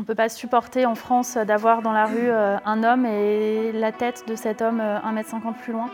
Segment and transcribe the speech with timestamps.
[0.00, 3.92] On ne peut pas supporter en France d'avoir dans la rue un homme et la
[3.92, 5.90] tête de cet homme 1m50 plus loin.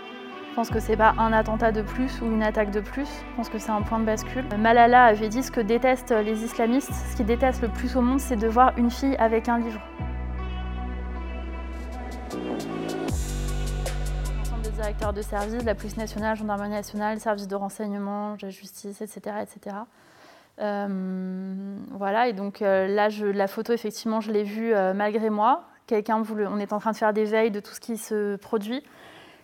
[0.49, 3.37] Je pense que c'est pas un attentat de plus ou une attaque de plus, je
[3.37, 4.45] pense que c'est un point de bascule.
[4.57, 8.21] Malala avait dit ce que détestent les islamistes, ce qu'ils détestent le plus au monde,
[8.21, 9.80] c'est de voir une fille avec un livre.
[14.70, 19.38] directeur de service, la police nationale, gendarmerie nationale, service de renseignement, la justice, etc.
[19.43, 19.75] etc.
[20.61, 25.30] Euh, voilà, et donc euh, là, je, la photo, effectivement, je l'ai vue euh, malgré
[25.30, 25.64] moi.
[25.87, 28.83] Quelqu'un on est en train de faire des veilles de tout ce qui se produit.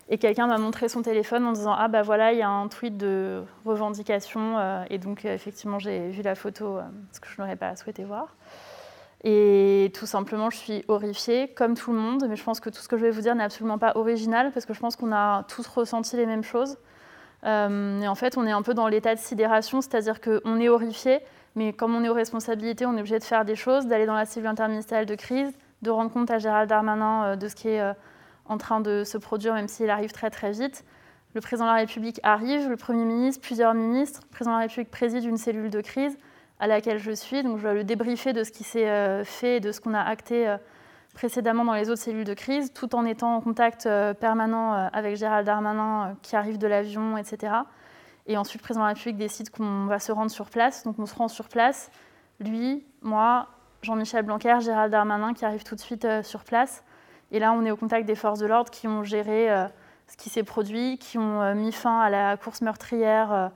[0.08, 2.66] Et quelqu'un m'a montré son téléphone en disant Ah, bah voilà, il y a un
[2.68, 4.84] tweet de revendication.
[4.90, 6.80] et donc, effectivement, j'ai vu la photo,
[7.12, 8.34] ce que je n'aurais pas souhaité voir.
[9.22, 12.80] Et tout simplement, je suis horrifiée, comme tout le monde, mais je pense que tout
[12.80, 15.12] ce que je vais vous dire n'est absolument pas original, parce que je pense qu'on
[15.12, 16.76] a tous ressenti les mêmes choses.
[17.44, 20.68] Euh, et en fait, on est un peu dans l'état de sidération, c'est-à-dire qu'on est
[20.68, 21.20] horrifié,
[21.56, 24.14] mais comme on est aux responsabilités, on est obligé de faire des choses, d'aller dans
[24.14, 27.68] la cellule interministérielle de crise, de rendre compte à Gérald Darmanin euh, de ce qui
[27.68, 27.92] est euh,
[28.46, 30.84] en train de se produire, même s'il arrive très très vite.
[31.34, 34.62] Le président de la République arrive, le Premier ministre, plusieurs ministres, le président de la
[34.62, 36.16] République préside une cellule de crise
[36.60, 37.42] à laquelle je suis.
[37.42, 40.02] Donc je dois le débriefer de ce qui s'est fait et de ce qu'on a
[40.02, 40.54] acté
[41.14, 45.16] précédemment dans les autres cellules de crise, tout en étant en contact euh, permanent avec
[45.16, 47.54] Gérald Darmanin qui arrive de l'avion, etc.
[48.26, 50.84] Et ensuite, le président de la République décide qu'on va se rendre sur place.
[50.84, 51.90] Donc on se rend sur place,
[52.40, 53.48] lui, moi,
[53.82, 56.84] Jean-Michel Blanquer, Gérald Darmanin qui arrive tout de suite sur place.
[57.30, 59.48] Et là, on est au contact des forces de l'ordre qui ont géré
[60.06, 63.50] ce qui s'est produit, qui ont mis fin à la course meurtrière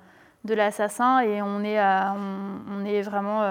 [0.44, 3.42] de l'assassin et on, est vraiment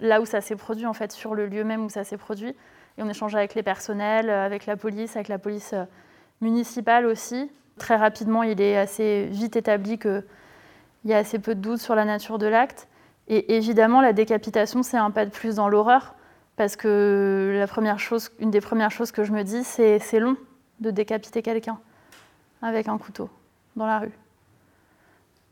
[0.00, 2.54] là où ça s'est produit, en fait, sur le lieu même où ça s'est produit.
[2.98, 5.84] Et on échange avec les personnels, avec la police, avec la police euh,
[6.40, 7.50] municipale aussi.
[7.78, 10.24] Très rapidement, il est assez vite établi qu'il
[11.04, 12.88] y a assez peu de doutes sur la nature de l'acte.
[13.28, 16.16] Et évidemment, la décapitation, c'est un pas de plus dans l'horreur,
[16.56, 20.18] parce que la première chose, une des premières choses que je me dis, c'est c'est
[20.18, 20.36] long
[20.80, 21.78] de décapiter quelqu'un
[22.62, 23.30] avec un couteau
[23.76, 24.18] dans la rue.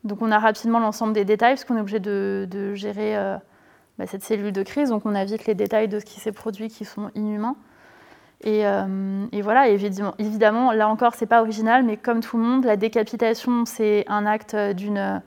[0.03, 3.37] Donc on a rapidement l'ensemble des détails, parce qu'on est obligé de, gérer euh,
[3.97, 6.31] bah, cette cellule de crise, donc on a vite les détails de ce qui s'est
[6.31, 7.55] produit qui sont inhumains.
[8.41, 12.77] Et, euh, voilà, évidemment, là encore, c'est pas original, mais comme tout le monde, la
[12.77, 15.21] décapitation, c'est un acte d'une,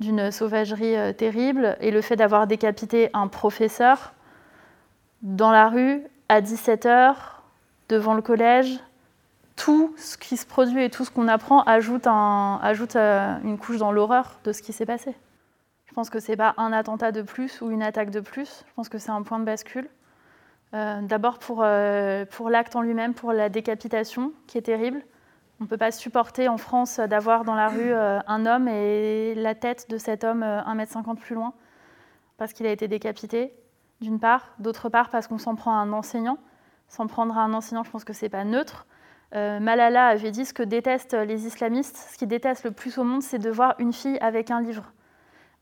[0.00, 1.76] d'une sauvagerie euh, terrible.
[1.80, 4.12] Et le fait d'avoir décapité un professeur
[5.22, 7.14] dans la rue à 17h,
[7.88, 8.78] devant le collège,
[9.56, 13.92] tout ce qui se produit et tout ce qu'on apprend ajoute, euh, une couche dans
[13.92, 15.14] l'horreur de ce qui s'est passé.
[15.90, 18.64] Je pense que ce n'est pas un attentat de plus ou une attaque de plus,
[18.68, 19.88] je pense que c'est un point de bascule.
[20.72, 25.02] Euh, d'abord euh, pour, l'acte en lui-même, pour la décapitation, qui est terrible.
[25.58, 29.56] On ne peut pas supporter en France d'avoir dans la rue un homme et la
[29.56, 31.52] tête de cet homme 1m50 plus loin,
[32.38, 33.52] parce qu'il a été décapité,
[34.00, 34.54] d'une part.
[34.60, 36.38] D'autre part, parce qu'on s'en prend à un enseignant.
[36.88, 38.86] S'en prendre à un enseignant, je pense que ce n'est pas neutre.
[39.34, 43.04] Euh, Malala avait dit ce que détestent les islamistes, ce qu'ils détestent le plus au
[43.04, 44.92] monde, c'est de voir une fille avec un livre.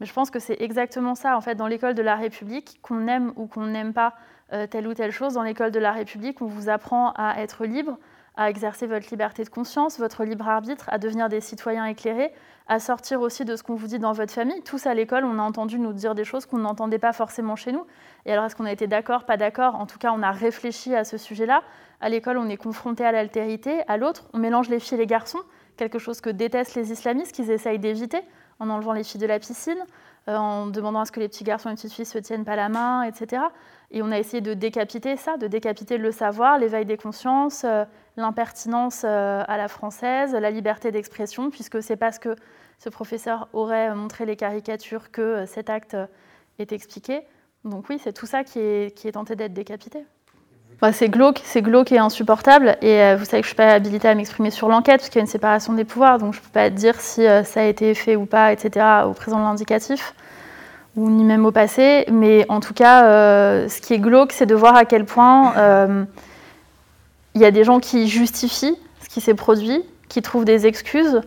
[0.01, 3.07] Mais je pense que c'est exactement ça, en fait, dans l'école de la République, qu'on
[3.09, 4.15] aime ou qu'on n'aime pas
[4.53, 7.65] euh, telle ou telle chose, dans l'école de la République, on vous apprend à être
[7.67, 7.99] libre,
[8.37, 12.33] à exercer votre liberté de conscience, votre libre arbitre, à devenir des citoyens éclairés,
[12.69, 14.63] à sortir aussi de ce qu'on vous dit dans votre famille.
[14.63, 17.73] Tous à l'école, on a entendu nous dire des choses qu'on n'entendait pas forcément chez
[17.73, 17.85] nous.
[18.27, 19.75] Et alors, est-ce qu'on a été d'accord, pas d'accord?
[19.75, 21.63] En tout cas, on a réfléchi à ce sujet-là.
[22.01, 24.29] À l'école, on est confronté à l'altérité, à l'autre.
[24.33, 25.41] On mélange les filles et les garçons,
[25.77, 28.21] quelque chose que détestent les islamistes, qu'ils essayent d'éviter,
[28.61, 29.79] en enlevant les filles de la piscine,
[30.29, 32.45] euh, en demandant à ce que les petits garçons et les petites filles se tiennent
[32.45, 33.43] pas la main, etc.
[33.91, 37.85] Et on a essayé de décapiter ça, de décapiter le savoir, l'éveil des consciences, euh,
[38.17, 42.37] l'impertinence euh, à la française, la liberté d'expression, puisque c'est parce que
[42.79, 45.97] ce professeur aurait montré les caricatures que cet acte
[46.59, 47.23] est expliqué.
[47.65, 50.05] Donc oui, c'est tout ça qui est, qui est tenté d'être décapité.
[50.93, 52.77] C'est glauque, c'est glauque et insupportable.
[52.83, 55.09] Et euh, vous savez que je ne suis pas habilitée à m'exprimer sur l'enquête, parce
[55.09, 57.43] qu'il y a une séparation des pouvoirs, donc je ne peux pas dire si euh,
[57.43, 60.15] ça a été fait ou pas, etc., au présent de l'indicatif,
[60.97, 62.05] ou ni même au passé.
[62.13, 65.55] Mais en tout cas, euh, ce qui est glauque, c'est de voir à quel point
[67.35, 71.21] il y a des gens qui justifient ce qui s'est produit, qui trouvent des excuses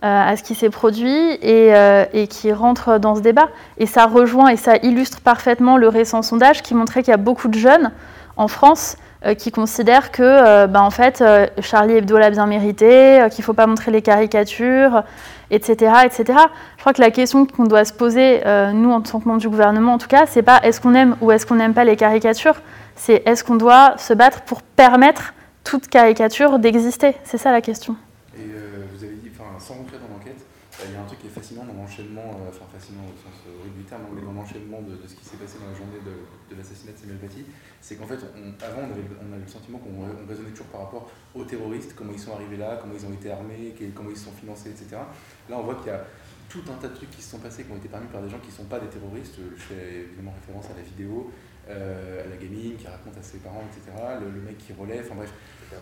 [0.00, 1.72] à ce qui s'est produit et,
[2.12, 3.48] et, qui rentrent dans ce débat.
[3.78, 7.18] Et ça rejoint et ça illustre parfaitement le récent sondage qui montrait qu'il y a
[7.18, 7.92] beaucoup de jeunes
[8.36, 12.46] en France euh, qui considèrent que euh, ben, en fait, euh, Charlie Hebdo l'a bien
[12.46, 15.02] mérité, qu'il ne faut pas montrer les caricatures,
[15.50, 16.38] etc., etc.
[16.76, 18.42] Je crois que la question qu'on doit se poser,
[18.72, 21.16] nous en tant que membres du gouvernement en tout cas, c'est pas est-ce qu'on aime
[21.20, 22.56] ou est-ce qu'on n'aime pas les caricatures,
[22.96, 27.14] c'est est-ce qu'on doit se battre pour permettre toute caricature d'exister.
[27.24, 27.96] C'est ça la question.
[28.36, 28.46] Et
[28.92, 30.42] vous avez dit, sans rentrer dans l'enquête,
[30.88, 33.36] il y a un truc qui est facilement dans l'enchaînement, euh, enfin facilement au sens
[33.76, 36.92] du terme, mais dans l'enchaînement de, ce qui s'est passé dans la journée de, l'assassinat
[36.92, 37.46] de Samuel Paty,
[37.82, 41.10] c'est qu'en fait, avant, on avait, on avait, le sentiment qu'on raisonnait toujours par rapport
[41.34, 44.26] aux terroristes, comment ils sont arrivés là, comment ils ont été armés, comment ils se
[44.26, 45.02] sont financés, etc.
[45.50, 46.04] Là, on voit qu'il y a
[46.48, 48.30] tout un tas de trucs qui se sont passés, qui ont été permis par des
[48.30, 49.34] gens qui ne sont pas des terroristes.
[49.56, 51.32] Je fais évidemment référence à la vidéo,
[51.68, 53.90] euh, à la gamine qui raconte à ses parents, etc.
[54.20, 55.32] Le, mec qui relève, enfin bref,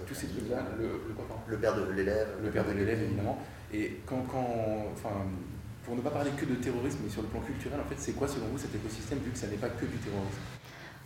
[0.06, 0.64] tous ces trucs-là.
[0.78, 1.04] Le,
[1.48, 2.28] le, père de l'élève.
[2.42, 3.38] Le père de l'élève, évidemment.
[3.74, 5.28] Et quand, quand, enfin,
[5.84, 8.12] pour ne pas parler que de terrorisme, mais sur le plan culturel, en fait, c'est
[8.12, 10.59] quoi selon vous cet écosystème, vu que ça n'est pas que du terrorisme?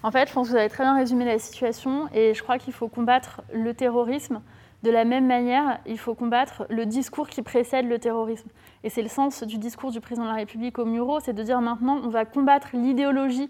[0.04, 2.58] En fait, je pense que vous avez très bien résumé la situation, et je crois
[2.58, 4.42] qu'il faut combattre le terrorisme
[4.82, 8.50] de la même manière, il faut combattre le discours qui précède le terrorisme.
[8.82, 11.42] Et c'est le sens du discours du président de la République au Muro, c'est de
[11.42, 13.48] dire maintenant on va combattre l'idéologie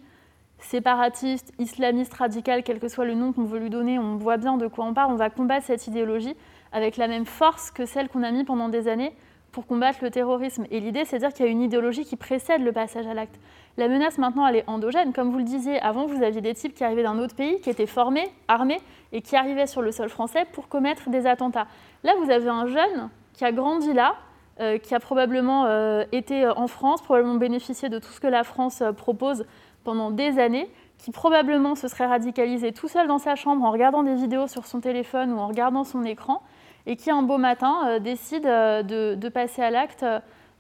[0.60, 4.56] séparatiste, islamiste, radicale, quel que soit le nom qu'on veut lui donner, on voit bien
[4.56, 6.36] de quoi on parle, on va combattre cette idéologie
[6.70, 9.12] avec la même force que celle qu'on a mis pendant des années
[9.50, 10.66] pour combattre le terrorisme.
[10.70, 13.14] Et l'idée, c'est de dire qu'il y a une idéologie qui précède le passage à
[13.14, 13.38] l'acte.
[13.76, 15.12] La menace, maintenant, elle est endogène.
[15.12, 17.70] Comme vous le disiez, avant, vous aviez des types qui arrivaient d'un autre pays, qui
[17.70, 18.80] étaient formés, armés,
[19.12, 21.66] et qui arrivaient sur le sol français pour commettre des attentats.
[22.04, 24.14] Là, vous avez un jeune qui a grandi là,
[24.60, 28.44] euh, qui a probablement euh, été en France, probablement bénéficié de tout ce que la
[28.44, 29.44] France euh, propose
[29.82, 34.04] pendant des années, qui probablement se serait radicalisé tout seul dans sa chambre en regardant
[34.04, 36.40] des vidéos sur son téléphone ou en regardant son écran,
[36.86, 40.04] et qui un beau matin décide de, passer à l'acte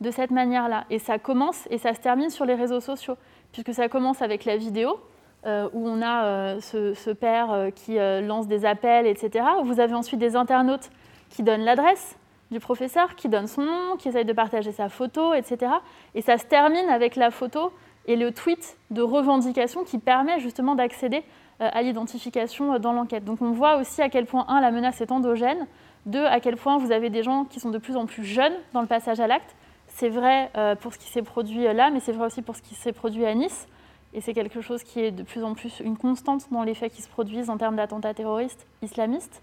[0.00, 0.84] de cette manière-là.
[0.90, 3.16] Et ça commence et ça se termine sur les réseaux sociaux,
[3.52, 4.98] puisque ça commence avec la vidéo,
[5.46, 7.96] euh, où on a euh, ce, père euh, qui
[8.26, 9.44] lance des appels, etc.
[9.62, 10.88] Vous avez ensuite des internautes
[11.28, 12.16] qui donnent l'adresse
[12.50, 15.70] du professeur, qui donnent son nom, qui essayent de partager sa photo, etc.
[16.14, 17.72] Et ça se termine avec la photo
[18.06, 21.22] et le tweet de revendication qui permet justement d'accéder
[21.60, 23.24] à l'identification dans l'enquête.
[23.24, 25.66] Donc on voit aussi à quel point, un, la menace est endogène,
[26.06, 28.54] deux, à quel point vous avez des gens qui sont de plus en plus jeunes
[28.72, 29.54] dans le passage à l'acte.
[29.96, 30.50] C'est vrai
[30.80, 33.24] pour ce qui s'est produit là, mais c'est vrai aussi pour ce qui s'est produit
[33.24, 33.68] à Nice.
[34.12, 36.92] Et c'est quelque chose qui est de plus en plus une constante dans les faits
[36.92, 39.42] qui se produisent en termes d'attentats terroristes islamistes.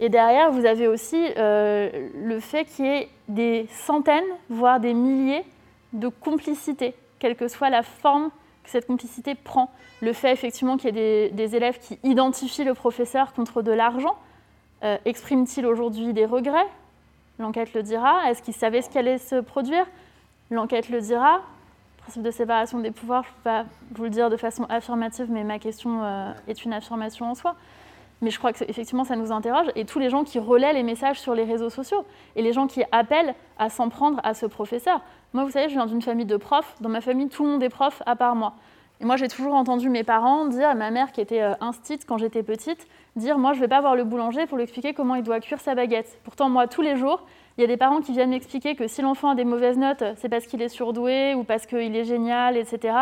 [0.00, 4.94] Et derrière, vous avez aussi euh, le fait qu'il y ait des centaines, voire des
[4.94, 5.44] milliers
[5.92, 8.30] de complicités, quelle que soit la forme
[8.64, 9.70] que cette complicité prend.
[10.00, 14.16] Le fait effectivement qu'il y ait des, élèves qui identifient le professeur contre de l'argent,
[14.82, 16.66] euh, exprime-t-il aujourd'hui des regrets?
[17.38, 18.30] L'enquête le dira.
[18.30, 19.86] Est-ce qu'il savait ce qui allait se produire?
[20.50, 21.40] L'enquête le dira
[22.04, 25.26] principe de séparation des pouvoirs, je ne peux pas vous le dire de façon affirmative,
[25.30, 27.54] mais ma question euh, est une affirmation en soi.
[28.20, 30.82] Mais je crois que effectivement ça nous interroge et tous les gens qui relaient les
[30.82, 32.04] messages sur les réseaux sociaux
[32.36, 35.00] et les gens qui appellent à s'en prendre à ce professeur.
[35.32, 36.74] Moi, vous savez, je viens d'une famille de profs.
[36.80, 38.54] Dans ma famille, tout le monde est prof à part moi.
[39.00, 42.06] Et moi, j'ai toujours entendu mes parents dire, à ma mère qui était euh, instite
[42.06, 45.14] quand j'étais petite, dire Moi, je vais pas voir le boulanger pour lui expliquer comment
[45.14, 46.18] il doit cuire sa baguette.
[46.24, 47.24] Pourtant, moi, tous les jours,
[47.56, 50.04] il y a des parents qui viennent m'expliquer que si l'enfant a des mauvaises notes,
[50.16, 52.94] c'est parce qu'il est surdoué ou parce qu'il est génial, etc.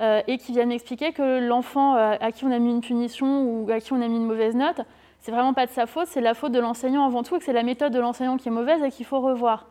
[0.00, 3.42] Euh, et qui viennent m'expliquer que l'enfant euh, à qui on a mis une punition
[3.42, 4.82] ou à qui on a mis une mauvaise note,
[5.18, 7.44] c'est vraiment pas de sa faute, c'est la faute de l'enseignant avant tout, et que
[7.44, 9.66] c'est la méthode de l'enseignant qui est mauvaise et qu'il faut revoir.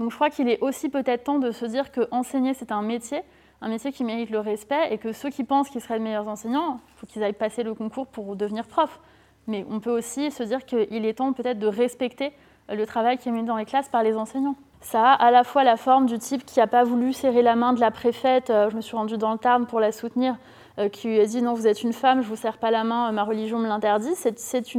[0.00, 2.80] Donc je crois qu'il est aussi peut-être temps de se dire que enseigner c'est un
[2.80, 3.20] métier,
[3.60, 6.28] un métier qui mérite le respect, et que ceux qui pensent qu'ils seraient de meilleurs
[6.28, 8.98] enseignants, il faut qu'ils aillent passer le concours pour devenir prof.
[9.46, 12.32] Mais on peut aussi se dire qu'il est temps peut-être de respecter
[12.68, 14.56] le travail qui est mené dans les classes par les enseignants.
[14.80, 17.56] Ça a à la fois la forme du type qui n'a pas voulu serrer la
[17.56, 20.36] main de la préfète, euh, je me suis rendue dans le Tarn pour la soutenir,
[20.78, 22.70] euh, qui lui a dit non, vous êtes une femme, je ne vous serre pas
[22.70, 24.14] la main, ma religion me l'interdit.
[24.14, 24.76] C'est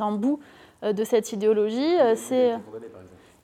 [0.00, 0.40] un bout
[0.82, 1.96] euh, de cette idéologie.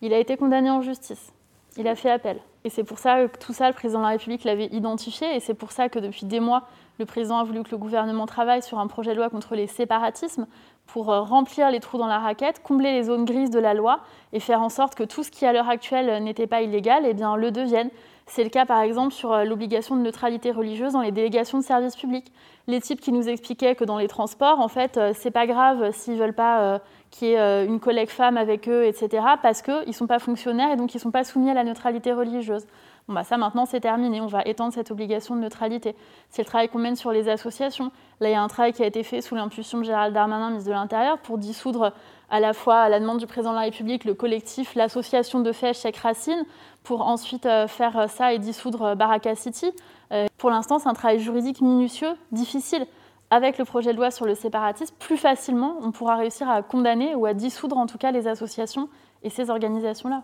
[0.02, 1.32] Il a été condamné en justice.
[1.76, 2.38] Il a fait appel.
[2.64, 5.34] Et c'est pour ça que tout ça, le président de la République l'avait identifié.
[5.34, 6.64] Et c'est pour ça que depuis des mois,
[7.00, 9.66] le président a voulu que le gouvernement travaille sur un projet de loi contre les
[9.66, 10.46] séparatismes
[10.86, 14.00] pour euh, remplir les trous dans la raquette, combler les zones grises de la loi
[14.32, 17.14] et faire en sorte que tout ce qui à l'heure actuelle n'était pas illégal eh
[17.14, 17.88] le devienne.
[18.26, 21.64] C'est le cas par exemple sur euh, l'obligation de neutralité religieuse dans les délégations de
[21.64, 22.30] services publics.
[22.66, 25.92] Les types qui nous expliquaient que dans les transports, en fait, euh, c'est pas grave
[25.92, 26.80] s'ils veulent pas
[27.10, 30.70] qu'il y ait une collègue femme avec eux, etc., parce qu'ils ne sont pas fonctionnaires
[30.70, 32.66] et donc ils ne sont pas soumis à la neutralité religieuse.
[33.08, 35.96] Bon, bah ça maintenant c'est terminé, on va étendre cette obligation de neutralité.
[36.28, 37.90] C'est le travail qu'on mène sur les associations.
[38.20, 40.50] Là, il y a un travail qui a été fait sous l'impulsion de Gérald Darmanin,
[40.50, 41.92] ministre de l'Intérieur, pour dissoudre
[42.30, 45.52] à la fois à la demande du président de la République le collectif, l'association de
[45.52, 46.44] faits Cheikh Racine,
[46.84, 49.72] pour ensuite euh, faire ça et dissoudre euh, Baraka City.
[50.12, 52.86] Euh, pour l'instant, c'est un travail juridique minutieux, difficile.
[53.32, 57.14] Avec le projet de loi sur le séparatisme, plus facilement, on pourra réussir à condamner
[57.14, 58.88] ou à dissoudre en tout cas les associations
[59.22, 60.22] et ces organisations-là.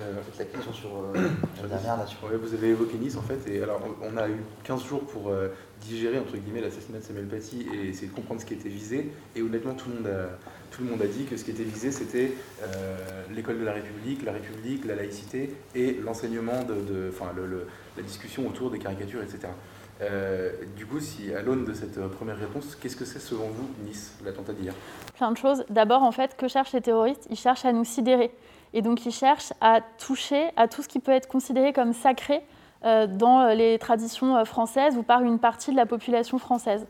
[0.00, 1.12] Euh, la question sur euh,
[1.62, 2.06] la dernière là.
[2.06, 2.18] Sur...
[2.26, 5.48] vous avez évoqué Nice en fait, et alors on a eu 15 jours pour euh,
[5.80, 9.12] digérer entre guillemets l'assassinat de Samuel Paty et essayer de comprendre ce qui était visé.
[9.36, 10.38] Et honnêtement, tout le monde a,
[10.72, 12.32] tout le monde a dit que ce qui était visé c'était
[13.32, 18.48] l'école de la République, la République, la laïcité et l'enseignement de, enfin le, la discussion
[18.48, 19.48] autour des caricatures, etc.
[20.76, 24.18] du coup, si à l'aune de cette première réponse, qu'est-ce que c'est selon vous Nice,
[24.24, 24.74] l'attentat d'hier?
[25.16, 25.64] Plein de choses.
[25.70, 27.26] D'abord, en fait, que cherchent les terroristes?
[27.30, 28.32] Ils cherchent à nous sidérer.
[28.72, 32.42] Et donc, ils cherchent à toucher à tout ce qui peut être considéré comme sacré
[32.84, 36.86] euh, dans les traditions euh, françaises ou par une partie de la population française.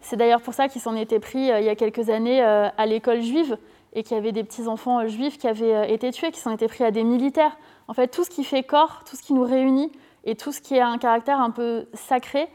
[0.00, 2.86] C'est d'ailleurs pour ça qu'ils s'en étaient pris euh, il y a quelques années à
[2.86, 3.58] l'école juive
[3.92, 6.82] et qu'il y avait des petits-enfants juifs qui avaient été tués, qui s'en étaient pris
[6.82, 7.58] à des militaires.
[7.88, 9.92] En fait, tout ce qui fait corps, tout ce qui nous réunit
[10.24, 12.48] et tout ce qui a un caractère un peu sacré,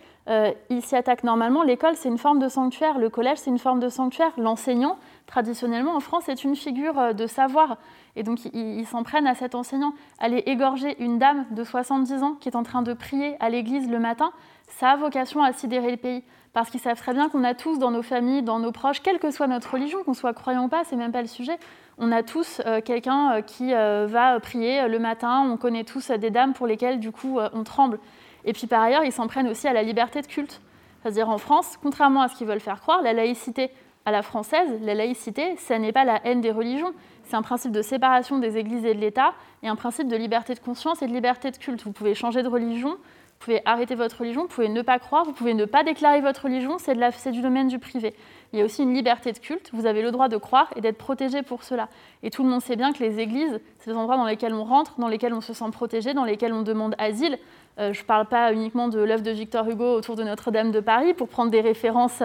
[0.70, 1.64] il s'y attaque normalement.
[1.64, 3.00] L'école, c'est une forme de sanctuaire.
[3.00, 4.32] Le collège, c'est une forme de sanctuaire.
[4.38, 7.78] L'enseignant, traditionnellement, en France, est une figure de savoir.
[8.16, 9.94] Et donc, ils s'en prennent à cet enseignant.
[10.20, 13.90] Aller égorger une dame de 70 ans qui est en train de prier à l'église
[13.90, 14.32] le matin,
[14.68, 16.24] ça a vocation à sidérer le pays.
[16.54, 19.20] Parce qu'ils savent très bien qu'on a tous dans nos familles, dans nos proches, quelle
[19.20, 21.58] que soit notre religion, qu'on soit croyant ou pas, c'est même pas le sujet,
[22.00, 26.12] on a tous euh, quelqu'un euh, qui euh, va prier le matin, on connaît tous
[26.12, 28.00] des dames pour lesquelles, du coup, on tremble.
[28.46, 30.62] Et puis par ailleurs, ils s'en prennent aussi à la liberté de culte.
[31.02, 33.70] C'est-à-dire en France, contrairement à ce qu'ils veulent faire croire, la laïcité
[34.06, 37.72] à la française, la laïcité, ça n'est pas la haine des religions, c'est un principe
[37.72, 41.08] de séparation des églises et de l'État et un principe de liberté de conscience et
[41.08, 41.84] de liberté de culte.
[41.84, 42.98] Vous pouvez changer de religion,
[43.40, 46.20] vous pouvez arrêter votre religion, vous pouvez ne pas croire, vous pouvez ne pas déclarer
[46.20, 48.14] votre religion, c'est du domaine du privé.
[48.52, 50.82] Il y a aussi une liberté de culte, vous avez le droit de croire et
[50.82, 51.88] d'être protégé pour cela.
[52.22, 54.66] Et tout le monde sait bien que les églises, c'est des endroits dans lesquels on
[54.66, 57.40] rentre, dans lesquels on se sent protégé, dans lesquels on demande asile.
[57.80, 60.82] Euh, je ne parle pas uniquement de l'œuvre de Victor Hugo autour de Notre-Dame de
[60.82, 62.22] Paris pour prendre des références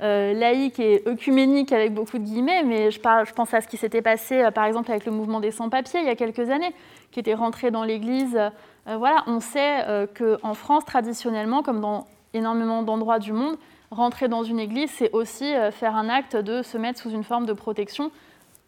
[0.00, 4.02] euh, laïque et œcuménique avec beaucoup de guillemets, mais je, pense à ce qui s'était
[4.02, 6.74] passé euh, par exemple avec le mouvement des sans-papiers il y a quelques années,
[7.12, 8.38] qui était rentré dans l'Église.
[8.86, 9.84] Voilà, on sait
[10.16, 13.56] qu'en France, traditionnellement, comme dans énormément d'endroits du monde,
[13.90, 17.46] rentrer dans une église, c'est aussi faire un acte de se mettre sous une forme
[17.46, 18.12] de protection,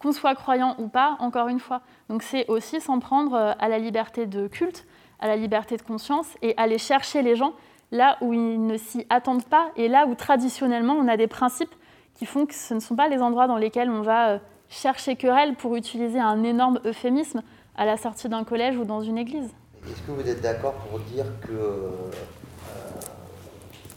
[0.01, 1.83] qu'on soit croyant ou pas, encore une fois.
[2.09, 4.87] Donc c'est aussi s'en prendre à la liberté de culte,
[5.21, 7.53] à la liberté de conscience et aller chercher les gens
[7.91, 11.75] là où ils ne s'y attendent pas et là où traditionnellement on a des principes
[12.15, 15.17] qui font que ce ne sont pas les endroits dans lesquels on va euh, chercher
[15.17, 17.43] querelle pour utiliser un énorme euphémisme
[17.77, 19.51] à la sortie d'un collège ou dans une église.
[19.89, 22.11] Est-ce que vous êtes d'accord pour dire que euh,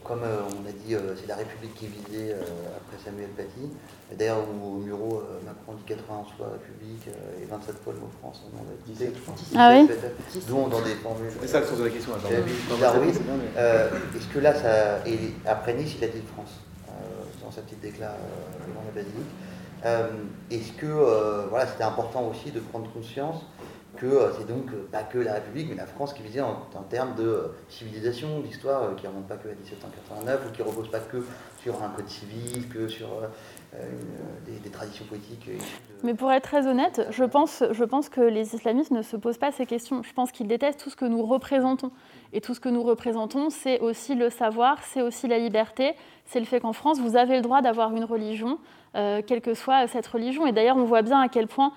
[0.03, 3.69] comme euh, on a dit, c'est la République qui est visée après Samuel Paty.
[4.17, 7.07] D'ailleurs, au Muro, Macron dit 80 soit République
[7.41, 8.43] et 27 fois le mot France.
[8.45, 9.35] On en a 17, je crois.
[9.55, 9.89] Ah oui
[10.47, 11.31] Dont dans des formules.
[11.41, 12.11] C'est ça le sens de la question.
[14.15, 15.07] Est-ce que là, ça.
[15.07, 16.59] Et après Nice, il a dit de France,
[17.43, 18.19] dans sa petite déclaration
[18.67, 19.31] devant la basilique.
[20.51, 23.43] Est-ce que voilà, c'était important aussi de prendre conscience
[23.97, 26.65] que euh, c'est donc euh, pas que la République, mais la France qui visait en,
[26.89, 30.67] termes de euh, civilisation, d'histoire, qui ne remonte pas que à 1789, ou qui ne
[30.67, 31.23] repose pas que
[31.61, 33.09] sur un code civil, que sur
[34.45, 35.49] des, traditions politiques.
[36.03, 39.37] Mais pour être très honnête, je pense, je pense que les islamistes ne se posent
[39.37, 40.03] pas ces questions.
[40.03, 41.91] Je pense qu'ils détestent tout ce que nous représentons.
[42.33, 45.93] Et tout ce que nous représentons, c'est aussi le savoir, c'est aussi la liberté,
[46.25, 48.59] c'est le fait qu'en France, vous avez le droit d'avoir une religion,
[48.93, 50.45] quelle que soit cette religion.
[50.47, 51.73] Et d'ailleurs, on voit bien à quel point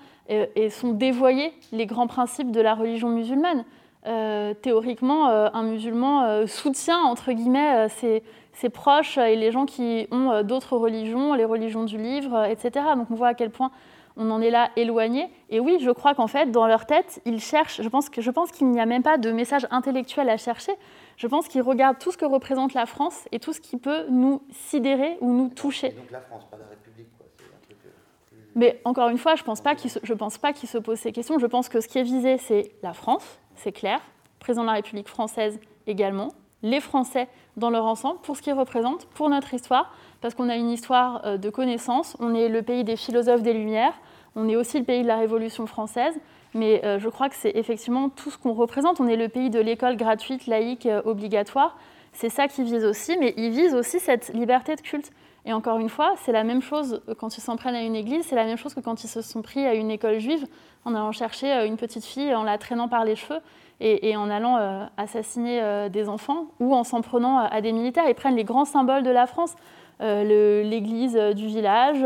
[0.69, 3.65] sont dévoyés les grands principes de la religion musulmane.
[4.07, 8.21] Euh, théoriquement, euh, un musulman euh, soutient, entre guillemets, ses,
[8.55, 12.85] ses, proches et les gens qui ont d'autres religions, les religions du livre, etc.
[12.95, 13.71] Donc on voit à quel point
[14.17, 15.29] on en est là éloigné.
[15.49, 18.31] Et oui, je crois qu'en fait, dans leur tête, ils cherchent, je pense, que, je
[18.31, 20.71] pense qu'il n'y a même pas de message intellectuel à chercher,
[21.17, 24.05] je pense qu'ils regardent tout ce que représente la France et tout ce qui peut
[24.09, 25.89] nous sidérer ou nous toucher.
[25.89, 26.85] donc la France, pas la République
[28.55, 31.37] mais encore une fois, je ne pense pas qu'il se, se pose ces questions.
[31.39, 33.99] Je pense que ce qui est visé, c'est la France, c'est clair,
[34.39, 36.29] président de la République française également,
[36.63, 40.55] les Français dans leur ensemble, pour ce qu'ils représentent, pour notre histoire, parce qu'on a
[40.55, 43.93] une histoire euh, de connaissances, on est le pays des philosophes des Lumières,
[44.35, 46.15] on est aussi le pays de la Révolution française,
[46.53, 48.99] mais euh, je crois que c'est effectivement tout ce qu'on représente.
[48.99, 51.77] On est le pays de l'école gratuite, laïque, euh, obligatoire.
[52.13, 55.11] C'est ça qui vise aussi, mais il vise aussi cette liberté de culte.
[55.45, 58.25] Et encore une fois, c'est la même chose quand ils s'en prennent à une église,
[58.25, 60.47] c'est la même chose que quand ils se sont pris à une école juive
[60.85, 63.41] en allant chercher une petite fille, en la traînant par les cheveux
[63.81, 68.05] et, en allant euh, assassiner euh, des enfants ou en s'en prenant à des militaires.
[68.07, 69.55] Ils prennent les grands symboles de la France,
[69.99, 72.01] l'église du village,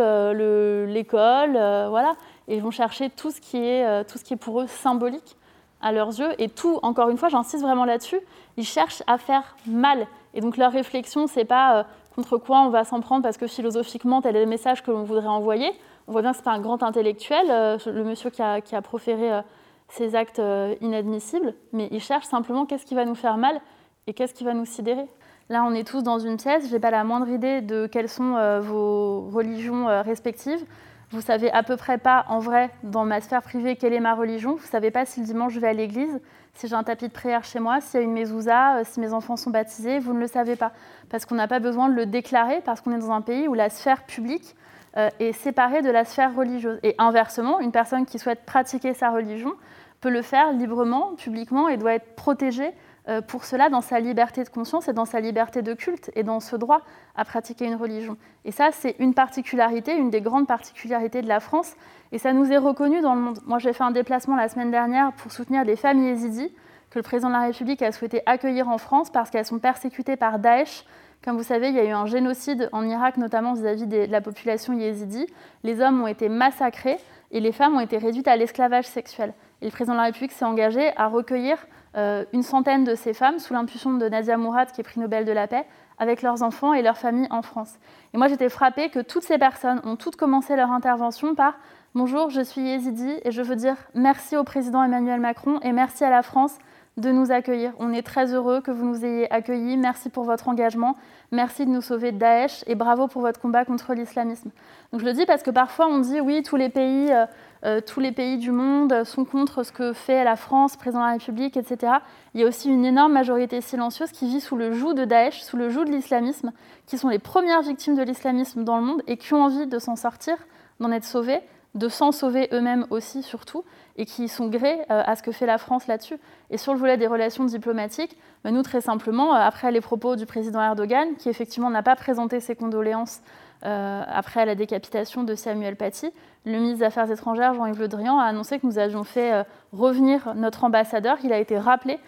[0.87, 2.13] l'école, voilà,
[2.47, 5.37] et ils vont chercher tout ce, qui est, tout ce qui est pour eux symbolique
[5.81, 6.29] à leurs yeux.
[6.37, 8.19] Et tout, encore une fois, j'insiste vraiment là-dessus,
[8.57, 10.05] ils cherchent à faire mal.
[10.35, 11.85] Et donc leur réflexion, c'est pas
[12.15, 15.03] contre quoi on va s'en prendre parce que philosophiquement, tel est le message que l'on
[15.03, 15.71] voudrait envoyer.
[16.09, 18.81] On voit bien que ce n'est pas un grand intellectuel, euh, le monsieur qui a,
[18.81, 19.41] proféré euh,
[19.89, 20.41] ces actes
[20.81, 23.59] inadmissibles, mais ils cherchent simplement qu'est-ce qui va nous faire mal
[24.07, 25.07] et qu'est-ce qui va nous sidérer.
[25.49, 28.09] Là, on est tous dans une pièce, je n'ai pas la moindre idée de quelles
[28.09, 30.63] sont vos religions respectives.
[31.11, 34.13] Vous savez à peu près pas, en vrai, dans ma sphère privée, quelle est ma
[34.13, 34.55] religion.
[34.55, 36.19] Vous savez pas si le dimanche je vais à l'église,
[36.53, 38.99] si j'ai un tapis de prière chez moi, s'il y a une mezouza, euh, si
[38.99, 39.97] mes enfants sont baptisés.
[39.97, 40.71] Vous ne le savez pas.
[41.09, 43.55] Parce qu'on n'a pas besoin de le déclarer, parce qu'on est dans un pays où
[43.55, 44.55] la sphère publique
[44.97, 46.79] euh, est séparée de la sphère religieuse.
[46.83, 49.53] Et inversement, une personne qui souhaite pratiquer sa religion
[50.01, 52.71] peut le faire librement, publiquement, et doit être protégée
[53.07, 56.23] euh, pour cela dans sa liberté de conscience et dans sa liberté de culte et
[56.23, 56.81] dans ce droit
[57.15, 58.17] à pratiquer une religion.
[58.45, 61.73] Et ça, c'est une particularité, une des grandes particularités de la France,
[62.11, 63.39] et ça nous est reconnu dans le monde.
[63.45, 66.51] Moi, j'ai fait un déplacement la semaine dernière pour soutenir des femmes yézidis
[66.89, 70.15] que le président de la République a souhaité accueillir en France parce qu'elles sont persécutées
[70.15, 70.85] par Daesh.
[71.23, 74.11] Comme vous savez, il y a eu un génocide en Irak, notamment vis-à-vis -vis de
[74.11, 75.27] la population yézidi.
[75.63, 76.97] Les hommes ont été massacrés
[77.31, 79.33] et les femmes ont été réduites à l'esclavage sexuel.
[79.61, 81.57] Et le président de la République s'est engagé à recueillir
[81.97, 85.25] euh, une centaine de ces femmes sous l'impulsion de Nadia Mourad, qui est prix Nobel
[85.25, 85.65] de la paix,
[85.97, 87.75] avec leurs enfants et leurs familles en France.
[88.13, 91.55] Et moi, j'étais frappée que toutes ces personnes ont toutes commencé leur intervention par
[91.95, 96.03] Bonjour, je suis Yézidi et je veux dire merci au président Emmanuel Macron et merci
[96.03, 96.59] à la France
[96.99, 97.73] de nous accueillir.
[97.79, 99.77] On est très heureux que vous nous ayez accueillis.
[99.77, 100.95] Merci pour votre engagement.
[101.31, 104.49] Merci de nous sauver de Daesh et bravo pour votre combat contre l'islamisme.
[104.91, 107.25] Donc je le dis parce que parfois on dit oui, tous les pays euh,
[107.65, 111.05] euh, tous les pays du monde sont contre ce que fait la France, président de
[111.07, 111.93] la République, etc.
[112.33, 115.41] Il y a aussi une énorme majorité silencieuse qui vit sous le joug de Daesh,
[115.41, 116.51] sous le joug de l'islamisme,
[116.85, 119.79] qui sont les premières victimes de l'islamisme dans le monde et qui ont envie de
[119.79, 120.37] s'en sortir,
[120.79, 121.41] d'en être sauvés,
[121.75, 123.63] de s'en sauver eux-mêmes aussi surtout,
[123.95, 126.17] et qui sont grés euh, à ce que fait la France là-dessus.
[126.49, 130.15] Et sur le volet des relations diplomatiques, bah, nous, très simplement, euh, après les propos
[130.15, 133.21] du président Erdogan, qui effectivement n'a pas présenté ses condoléances
[133.65, 136.11] euh, après la décapitation de Samuel Paty,
[136.45, 140.33] le ministre des Affaires étrangères, Jean-Yves Le Drian, a annoncé que nous avions fait revenir
[140.35, 141.17] notre ambassadeur.
[141.25, 141.99] Il a été rappelé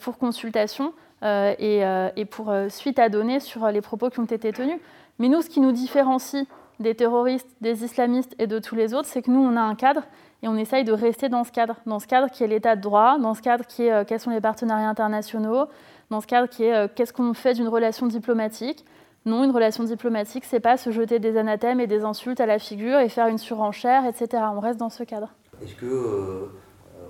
[0.00, 4.78] pour consultation et, pour suite à donner sur les propos qui ont été tenus.
[5.18, 6.46] Mais nous, ce qui nous différencie
[6.80, 9.74] des terroristes, des islamistes et de tous les autres, c'est que nous, on a un
[9.74, 10.02] cadre
[10.42, 12.80] et on essaye de rester dans ce cadre, dans ce cadre qui est l'état de
[12.80, 15.66] droit, dans ce cadre qui est quels sont les partenariats internationaux,
[16.10, 18.84] dans ce cadre qui est qu'est-ce qu'on fait d'une relation diplomatique,
[19.28, 22.58] non, une relation diplomatique, c'est pas se jeter des anathèmes et des insultes à la
[22.58, 24.42] figure et faire une surenchère, etc.
[24.54, 25.34] On reste dans ce cadre.
[25.62, 26.46] Est-ce que, euh,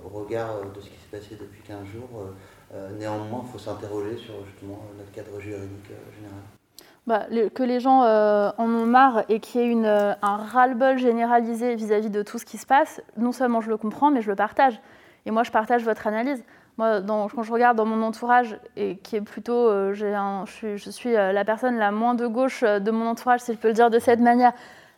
[0.03, 2.09] au regard de ce qui s'est passé depuis 15 jours,
[2.73, 6.41] euh, néanmoins, il faut s'interroger sur justement notre cadre juridique euh, général?
[7.07, 11.75] Bah, que les gens en ont marre et qu'il y ait une, un ras-le-bol généralisé
[11.75, 14.35] vis-à-vis de tout ce qui se passe, non seulement je le comprends, mais je le
[14.35, 14.79] partage.
[15.25, 16.43] Et moi, je partage votre analyse.
[16.79, 21.33] Moi, quand je regarde dans mon entourage, et qui est plutôt, euh, je suis, euh,
[21.33, 23.89] la personne la moins de gauche euh, de mon entourage, si je peux le dire
[23.89, 24.53] de cette manière,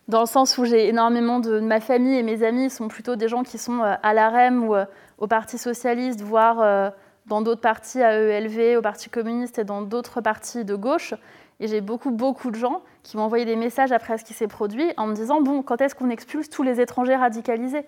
[0.08, 3.28] dans le sens où j'ai énormément de, ma famille et mes amis sont plutôt des
[3.28, 4.76] gens qui sont à l'AREM ou
[5.18, 6.92] au Parti socialiste, voire
[7.28, 11.14] dans d'autres partis à ELV, au Parti communiste et dans d'autres partis de gauche.
[11.62, 14.48] Et j'ai beaucoup, beaucoup de gens qui m'ont envoyé des messages après ce qui s'est
[14.48, 17.86] produit en me disant bon, quand est-ce qu'on expulse tous les étrangers radicalisés?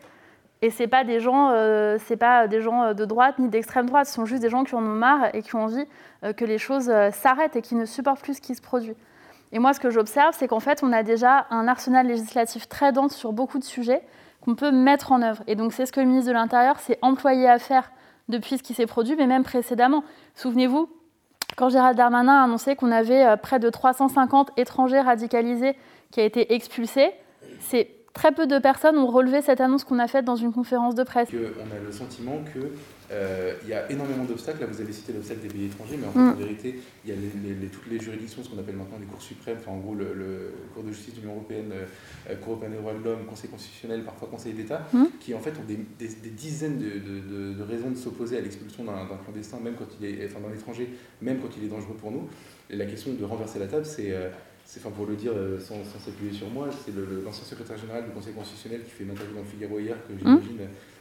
[0.62, 4.06] Et c'est pas des gens, euh, pas des gens euh, de droite ni d'extrême droite,
[4.06, 5.86] ce sont juste des gens qui en ont marre et qui ont envie
[6.24, 8.96] euh, que les choses s'arrêtent et qui ne supportent plus ce qui se produit.
[9.52, 12.92] Et moi, ce que j'observe, c'est qu'en fait, on a déjà un arsenal législatif très
[12.92, 14.04] dense sur beaucoup de sujets
[14.40, 15.44] qu'on peut mettre en œuvre.
[15.48, 17.92] Et donc, c'est ce que le ministre de l'Intérieur s'est employé à faire
[18.30, 20.04] depuis ce qui s'est produit, mais même précédemment.
[20.36, 20.90] Souvenez-vous,
[21.56, 25.76] quand Gérald Darmanin a annoncé qu'on avait près de 350 étrangers radicalisés
[26.12, 27.12] qui a été expulsés,
[28.14, 31.04] très peu de personnes ont relevé cette annonce qu'on a faite dans une conférence de
[31.04, 31.30] presse.
[33.14, 34.62] Euh, y a énormément d'obstacles.
[34.62, 36.38] Là, vous avez cité l'obstacle des pays étrangers, mais en, mm.
[36.38, 39.58] vérité, il y a les, toutes les juridictions, ce qu'on appelle maintenant les cours suprêmes,
[39.60, 42.94] enfin, en gros, le, Cour de justice de l'Union européenne, euh, Cour européenne des droits
[42.94, 45.06] de l'homme, Conseil constitutionnel, parfois Conseil d'État, mm.
[45.20, 45.78] qui en fait ont des,
[46.32, 50.40] dizaines de, de, raisons de s'opposer à l'expulsion d'un clandestin, même quand il est, enfin,
[50.40, 50.90] d'un étranger,
[51.22, 52.28] même quand il est dangereux pour nous.
[52.70, 54.12] Et la question de renverser la table, c'est.
[54.12, 54.30] Euh,
[54.66, 58.12] c'est enfin pour le dire euh, sans, s'appuyer sur moi, c'est l'ancien secrétaire général du
[58.12, 60.40] Conseil constitutionnel qui fait une interview dans le Figaro hier que hum.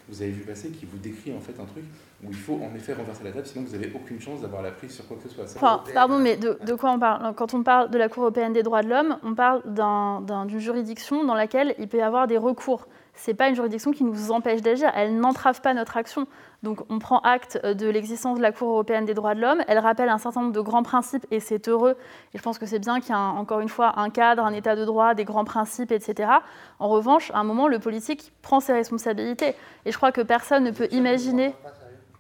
[0.09, 1.85] Vous avez vu passer, qui vous décrit en fait un truc
[2.25, 4.71] où il faut en effet renverser la table, sinon vous n'avez aucune chance d'avoir la
[4.71, 5.85] prise sur quoi que ce soit.
[5.95, 7.35] Pardon, mais de, quoi on parle?
[7.35, 11.25] Quand on parle de la Cour européenne des droits de l'homme, on parle d'une juridiction
[11.25, 12.87] dans laquelle il peut y avoir des recours.
[13.15, 16.27] Ce n'est pas une juridiction qui nous empêche d'agir, elle n'entrave pas notre action.
[16.63, 19.63] Donc on prend acte euh, de l'existence de la Cour européenne des droits de l'homme.
[19.69, 21.97] Elle rappelle un certain nombre de grands principes et c'est heureux.
[22.33, 24.53] Et je pense que c'est bien qu'il y ait encore une fois un cadre, un
[24.53, 26.31] état de droit, des grands principes, etc.
[26.79, 29.55] En revanche, à un moment, le politique prend ses responsabilités.
[29.85, 31.55] Et je crois que personne ne peut imaginer.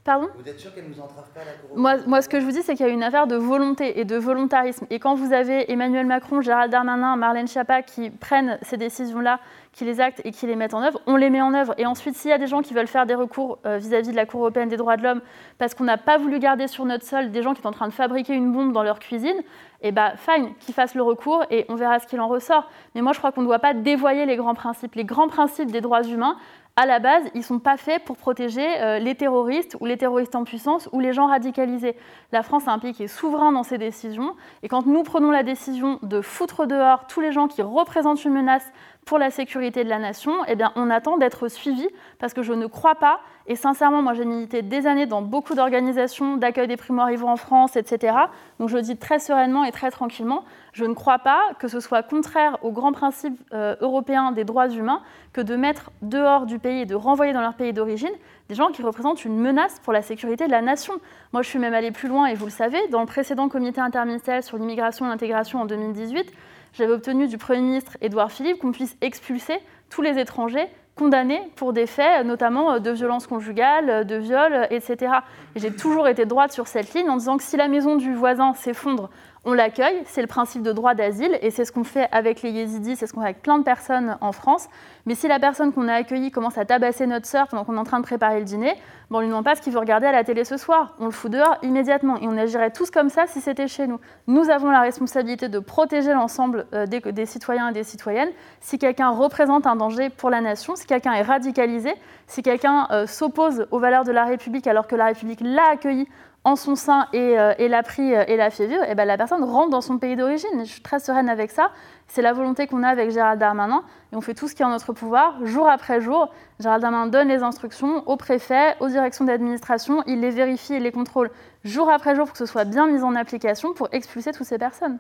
[0.04, 2.40] Pardon Vous êtes sûr qu'elle ne nous entrave pas la Cour moi, moi, ce que
[2.40, 4.84] je vous dis, c'est qu'il y a une affaire de volonté et de volontarisme.
[4.90, 9.38] Et quand vous avez Emmanuel Macron, Gérald Darmanin, Marlène Schiappa qui prennent ces décisions-là,
[9.72, 11.74] qui les actent et qui les mettent en œuvre, on les met en œuvre.
[11.78, 14.16] Et ensuite, s'il y a des gens qui veulent faire des recours euh, vis-à-vis de
[14.16, 15.20] la Cour européenne des droits de l'homme
[15.58, 17.86] parce qu'on n'a pas voulu garder sur notre sol des gens qui sont en train
[17.86, 19.40] de fabriquer une bombe dans leur cuisine,
[19.82, 22.68] eh bien, fine, qu'ils fassent le recours et on verra ce qu'il en ressort.
[22.96, 24.96] Mais moi, je crois qu'on ne doit pas dévoyer les grands principes.
[24.96, 26.36] Les grands principes des droits humains,
[26.76, 29.98] à la base, ils ne sont pas faits pour protéger euh, les terroristes ou les
[29.98, 31.94] terroristes en puissance ou les gens radicalisés.
[32.32, 34.34] La France est un pays qui est souverain dans ses décisions.
[34.62, 38.32] Et quand nous prenons la décision de foutre dehors tous les gens qui représentent une
[38.32, 38.64] menace
[39.04, 41.86] pour la sécurité de la nation, eh on attend d'être suivi
[42.18, 45.54] parce que je ne crois pas, et sincèrement, moi j'ai milité des années dans beaucoup
[45.54, 48.16] d'organisations d'accueil des primo-arrivants en France, etc.
[48.60, 51.80] Donc je le dis très sereinement et très tranquillement, je ne crois pas que ce
[51.80, 56.58] soit contraire aux grands principes euh, européens des droits humains que de mettre dehors du
[56.58, 58.12] pays et de renvoyer dans leur pays d'origine
[58.48, 60.94] des gens qui représentent une menace pour la sécurité de la nation.
[61.32, 63.80] Moi je suis même allée plus loin, et vous le savez, dans le précédent comité
[63.80, 66.32] interministériel sur l'immigration et l'intégration en 2018,
[66.72, 69.58] j'avais obtenu du Premier ministre Édouard Philippe qu'on puisse expulser
[69.90, 74.66] tous les étrangers condamnés pour des faits, notamment euh, de violence conjugale, euh, de viol,
[74.70, 75.12] etc.
[75.54, 78.14] Et j'ai toujours été droite sur cette ligne en disant que si la maison du
[78.14, 79.08] voisin s'effondre
[79.44, 82.50] on l'accueille, c'est le principe de droit d'asile, et c'est ce qu'on fait avec les
[82.50, 84.68] yézidis, c'est ce qu'on fait avec plein de personnes en France.
[85.04, 87.80] Mais si la personne qu'on a accueillie commence à tabasser notre sœur pendant qu'on est
[87.80, 88.72] en train de préparer le dîner,
[89.10, 91.06] bon, on lui demande pas ce qu'il veut regarder à la télé ce soir, on
[91.06, 93.98] le fout dehors immédiatement, et on agirait tous comme ça si c'était chez nous.
[94.28, 98.30] Nous avons la responsabilité de protéger l'ensemble euh, des, citoyens et des citoyennes.
[98.60, 101.92] Si quelqu'un représente un danger pour la nation, si quelqu'un est radicalisé,
[102.28, 106.06] si quelqu'un euh, s'oppose aux valeurs de la République alors que la République l'a accueilli
[106.44, 109.16] en son sein et, euh, l'a pris euh, et l'a fait vivre, et ben la
[109.16, 110.50] personne rentre dans son pays d'origine.
[110.60, 111.70] Je suis très sereine avec ça.
[112.08, 113.84] C'est la volonté qu'on a avec Gérald Darmanin.
[114.12, 116.32] Et on fait tout ce qui est en notre pouvoir, jour après jour.
[116.58, 120.02] Gérald Darmanin donne les instructions aux préfets, aux directions d'administration.
[120.06, 121.30] Il les vérifie et les contrôle
[121.64, 124.58] jour après jour pour que ce soit bien mis en application pour expulser toutes ces
[124.58, 124.98] personnes.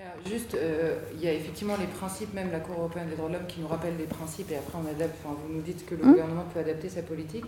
[0.00, 0.56] Euh, juste,
[1.14, 3.60] il y a effectivement les principes, même la Cour européenne des droits de l'homme qui
[3.60, 6.10] nous rappelle les principes et après on adapte, enfin, vous nous dites que le mmh.
[6.10, 7.44] gouvernement peut adapter sa politique.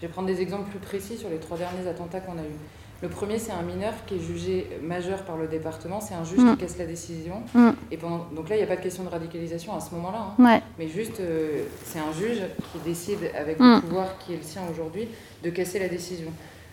[0.00, 2.58] Je vais prendre des exemples plus précis sur les trois derniers attentats qu'on a eus.
[3.02, 6.00] Le premier, c'est un mineur qui est jugé majeur par le département.
[6.00, 6.52] C'est un juge mm.
[6.52, 7.42] qui casse la décision.
[7.52, 7.70] Mm.
[7.90, 8.26] Et pendant...
[8.34, 10.34] Donc là, il n'y a pas de question de radicalisation à ce moment-là.
[10.38, 10.60] Hein.
[10.78, 12.40] Mais juste, euh, c'est un juge
[12.72, 13.82] qui décide, avec le mm.
[13.82, 15.08] pouvoir qui est le sien aujourd'hui,
[15.42, 16.28] de casser la décision.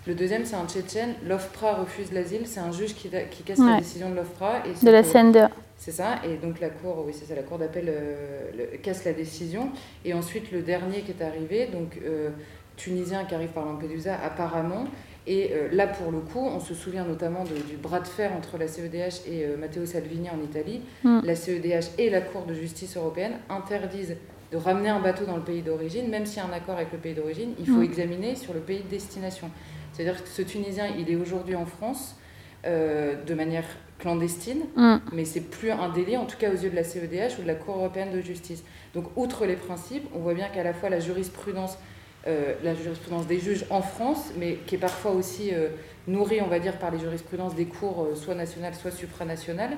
[0.08, 1.16] Le deuxième, c'est un Tchétchène.
[1.26, 2.42] L'OFPRA refuse l'asile.
[2.46, 4.64] C'est un juge qui, qui casse la décision de l'OFPRA.
[4.82, 5.50] De la CNDA.
[5.78, 6.20] C'est ça.
[6.26, 9.70] Et donc la cour, oui, c'est ça, la cour d'appel euh, casse la décision.
[10.06, 12.30] Et ensuite, le dernier qui est arrivé, donc euh,
[12.76, 14.86] tunisien qui arrive par Lampedusa, apparemment.
[15.26, 18.58] Et euh, là, pour le coup, on se souvient notamment du bras de fer entre
[18.58, 20.82] la CEDH et euh, Matteo Salvini en Italie.
[21.04, 21.22] Mm.
[21.24, 24.18] La CEDH et la Cour de justice européenne interdisent
[24.52, 26.92] de ramener un bateau dans le pays d'origine, même s'il y a un accord avec
[26.92, 27.84] le pays d'origine, il faut mm.
[27.84, 29.50] examiner sur le pays de destination.
[29.94, 32.18] C'est-à-dire que ce Tunisien, il est aujourd'hui en France
[32.66, 33.66] euh, de manière
[34.00, 34.98] clandestine, mm.
[35.14, 37.48] mais c'est plus un délit, en tout cas aux yeux de la CEDH ou de
[37.48, 38.64] la Cour européenne de justice.
[38.94, 41.78] Donc, outre les principes, on voit bien qu'à la fois la jurisprudence
[42.26, 45.68] euh, la jurisprudence des juges en France, mais qui est parfois aussi euh,
[46.08, 49.78] nourrie, on va dire, par les jurisprudences des cours euh, soit nationales, soit supranationales.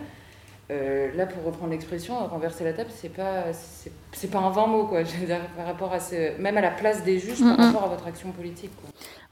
[0.70, 3.54] Là, pour reprendre l'expression, renverser la table, c'est pas,
[4.12, 5.02] c'est, pas un vain mot, quoi.
[5.58, 8.32] Par rapport à ce, même à la place des juges, par rapport à votre action
[8.32, 8.72] politique.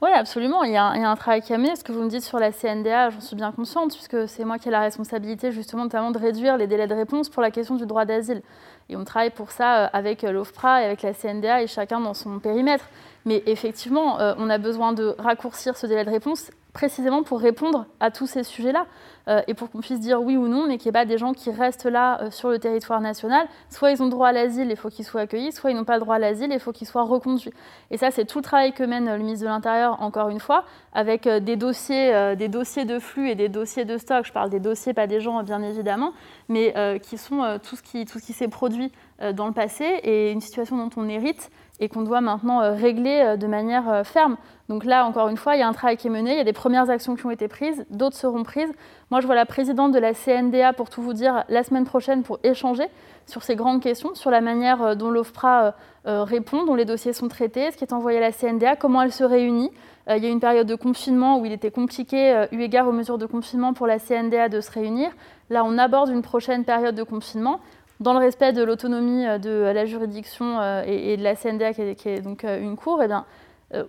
[0.02, 0.64] Oui, absolument.
[0.64, 1.52] Il y, a, il y, a, un travail qui.
[1.54, 4.58] Ce que vous me dites sur la CNDA, j'en suis bien consciente, puisque c'est moi
[4.58, 7.76] qui ai la responsabilité, justement, notamment de réduire les délais de réponse pour la question
[7.76, 8.42] du droit d'asile.
[8.88, 12.00] Et on travaille pour ça euh, avec euh, l'OFPRA et avec la CNDA et chacun
[12.00, 12.84] dans son périmètre.
[13.24, 17.86] Mais effectivement, euh, on a besoin de raccourcir ce délai de réponse précisément pour répondre
[18.00, 18.86] à tous ces sujets-là
[19.28, 21.16] euh, et pour qu'on puisse dire oui ou non, mais qu'il n'y ait pas des
[21.16, 23.46] gens qui restent là euh, sur le territoire national.
[23.70, 25.94] Soit ils ont droit à l'asile, il faut qu'ils soient accueillis, soit ils n'ont pas
[25.94, 27.52] le droit à l'asile, il faut qu'ils soient reconduits.
[27.90, 30.64] Et ça, c'est tout le travail que mène le ministre de l'Intérieur, encore une fois,
[30.92, 34.26] avec euh, des, dossiers, des dossiers de flux et des dossiers de stock.
[34.26, 36.12] Je parle des dossiers, pas des gens, bien évidemment,
[36.48, 38.90] mais qui sont tout ce qui, s'est produit
[39.32, 43.22] dans le passé et une situation dont on hérite et qu'on doit maintenant euh, régler
[43.24, 44.36] euh, de manière euh, ferme.
[44.68, 46.40] Donc là, encore une fois, il y a un travail qui est mené, il y
[46.40, 48.72] a des premières actions qui ont été prises, d'autres seront prises.
[49.10, 52.22] Moi, je vois la présidente de la CNDA, pour tout vous dire, la semaine prochaine
[52.22, 52.86] pour échanger
[53.26, 55.74] sur ces grandes questions, sur la manière dont l'OFPRA
[56.04, 59.12] répond, dont les dossiers sont traités, ce qui est envoyé à la CNDA, comment elle
[59.12, 59.70] se réunit.
[60.08, 63.18] Il y a une période de confinement où il était compliqué, eu égard aux mesures
[63.18, 65.10] de confinement, pour la CNDA de se réunir.
[65.50, 67.60] Là, on aborde une prochaine période de confinement
[68.00, 72.08] dans le respect de l'autonomie euh, de la juridiction euh, et, de la CNDA, qui
[72.08, 73.24] est, donc euh, une cour, eh bien,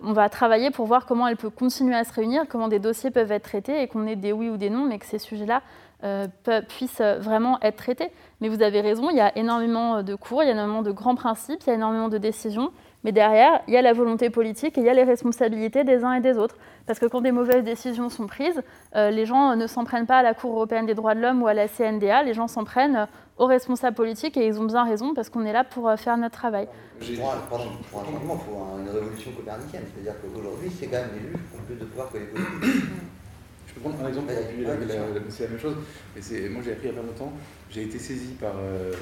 [0.02, 3.10] on va travailler pour voir comment elle peut continuer à se réunir, comment des dossiers
[3.10, 5.62] peuvent être traités et qu'on ait des oui ou des non, mais que ces sujets-là
[6.68, 8.10] puissent vraiment être traités.
[8.40, 10.92] Mais vous avez raison, il y a énormément de cours, il y a énormément de
[10.92, 12.70] grands principes, il y a énormément de décisions.
[13.04, 16.02] Mais derrière, il y a la volonté politique et il y a les responsabilités des
[16.02, 16.56] uns et des autres.
[16.86, 18.62] Parce que quand des mauvaises décisions sont prises,
[18.94, 21.42] euh, les gens ne s'en prennent pas à la Cour européenne des droits de l'homme
[21.42, 23.06] ou à la CNDA, les gens s'en prennent euh,
[23.38, 26.16] aux responsables politiques et ils ont bien raison parce qu'on est là pour euh, faire
[26.16, 26.68] notre travail.
[26.98, 29.82] Pour un, pardon, pour un changement, il faut une révolution copernicienne.
[29.92, 32.84] C'est-à-dire qu'aujourd'hui, c'est quand même les juges qui ont plus de pouvoir que les politiques.
[33.66, 34.32] Je peux prendre un exemple
[35.28, 35.76] c'est la même chose.
[36.14, 37.32] Mais moi, j'ai appris il n'y a pas longtemps,
[37.68, 38.54] j'ai été saisi par,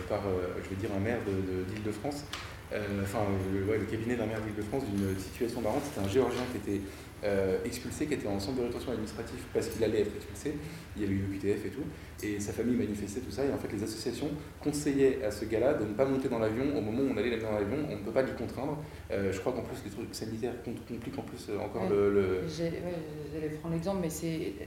[0.08, 0.20] par
[0.62, 2.53] je vais dire, un maire d'Île-de-France euh,
[3.02, 3.20] enfin
[3.52, 5.82] le, cabinet d'un maire d'Île-de-France d'une situation marrante.
[5.84, 6.80] C'était un Géorgien qui était
[7.24, 10.56] euh, expulsé, qui était en centre de rétention administratif parce qu'il allait être expulsé.
[10.94, 11.82] Il y avait eu le QTF et tout.
[12.22, 13.44] Et sa famille manifestait tout ça.
[13.44, 14.28] Et en fait, les associations
[14.60, 17.30] conseillaient à ce gars-là de ne pas monter dans l'avion au moment où on allait
[17.30, 17.78] l'amener dans l'avion.
[17.88, 18.78] On ne peut pas lui contraindre.
[19.10, 22.12] Euh, je crois qu'en plus, les trucs sanitaires compliquent en plus encore le.
[22.12, 22.40] le...
[22.46, 24.08] J'allais prendre l'exemple, mais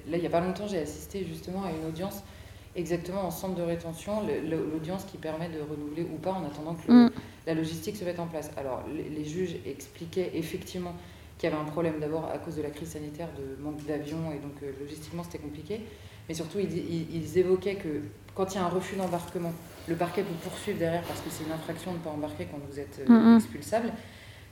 [0.10, 2.24] là, il n'y a pas longtemps, j'ai assisté justement à une audience
[2.78, 6.92] exactement en centre de rétention, l'audience qui permet de renouveler ou pas en attendant que
[6.92, 7.12] mm.
[7.48, 8.52] la logistique se mette en place.
[8.56, 10.94] Alors, les, juges expliquaient effectivement
[11.38, 14.32] qu'il y avait un problème d'abord à cause de la crise sanitaire, de manque d'avions,
[14.32, 15.82] et donc euh, logistiquement c'était compliqué.
[16.30, 18.02] Mais surtout, ils, évoquaient que
[18.36, 19.54] quand il y a un refus d'embarquement,
[19.88, 22.60] le parquet peut poursuivre derrière parce que c'est une infraction de ne pas embarquer quand
[22.70, 23.92] vous êtes euh, expulsable.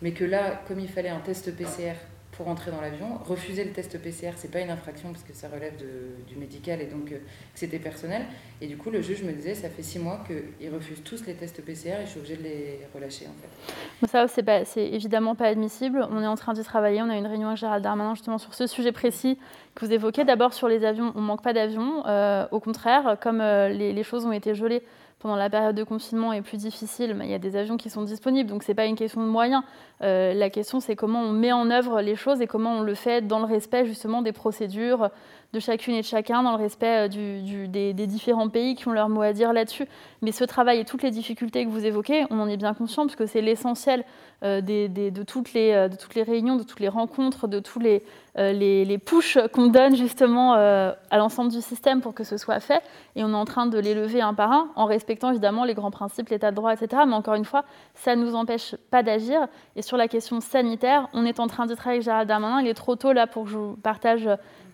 [0.01, 1.95] Mais que là, comme il fallait un test PCR
[2.37, 3.19] pour entrer dans l'avion.
[3.25, 6.81] Refuser le test PCR, c'est pas une infraction parce que ça relève de, du médical
[6.81, 7.17] et donc euh,
[7.53, 8.23] c'était personnel.
[8.61, 11.33] Et du coup, le juge me disait, ça fait six mois qu'ils refusent tous les
[11.33, 14.07] tests PCR et je suis obligée de les relâcher en fait.
[14.07, 16.07] Ça, c'est, évidemment pas admissible.
[16.11, 17.01] On est en train d'y travailler.
[17.01, 19.37] On a une réunion avec Gérald Darmanin justement sur ce sujet précis
[19.73, 20.23] que vous évoquez.
[20.23, 22.05] D'abord sur les avions, on manque pas d'avions.
[22.07, 24.83] Euh, au contraire, comme euh, les choses ont été gelées
[25.25, 27.89] pendant la période de confinement est plus difficile, mais il y a des avions qui
[27.89, 29.63] sont disponibles, donc ce n'est pas une question de moyens.
[30.03, 32.93] Euh, la question, c'est comment on met en œuvre les choses et comment on le
[32.93, 35.09] fait dans le respect justement des procédures
[35.55, 39.09] de chacune et de chacun, dans le respect euh, des, différents pays qui ont leur
[39.09, 39.87] mot à dire là-dessus.
[40.21, 43.03] Mais ce travail et toutes les difficultés que vous évoquez, on en est bien conscient,
[43.05, 44.03] parce que c'est l'essentiel
[44.43, 48.03] euh, de, toutes les, de toutes les réunions, de toutes les rencontres, de tous les,
[48.35, 52.83] les pushs qu'on donne justement à l'ensemble du système pour que ce soit fait.
[53.15, 55.73] Et on est en train de les lever un par un, en respectant évidemment les
[55.73, 57.03] grands principes, l'état de droit, etc.
[57.07, 57.63] Mais encore une fois,
[57.93, 59.47] ça ne nous empêche pas d'agir.
[59.77, 62.61] Et sur la question sanitaire, on est en train de travailler avec Gérald Darmanin.
[62.61, 64.27] Il est trop tôt là pour que je vous partage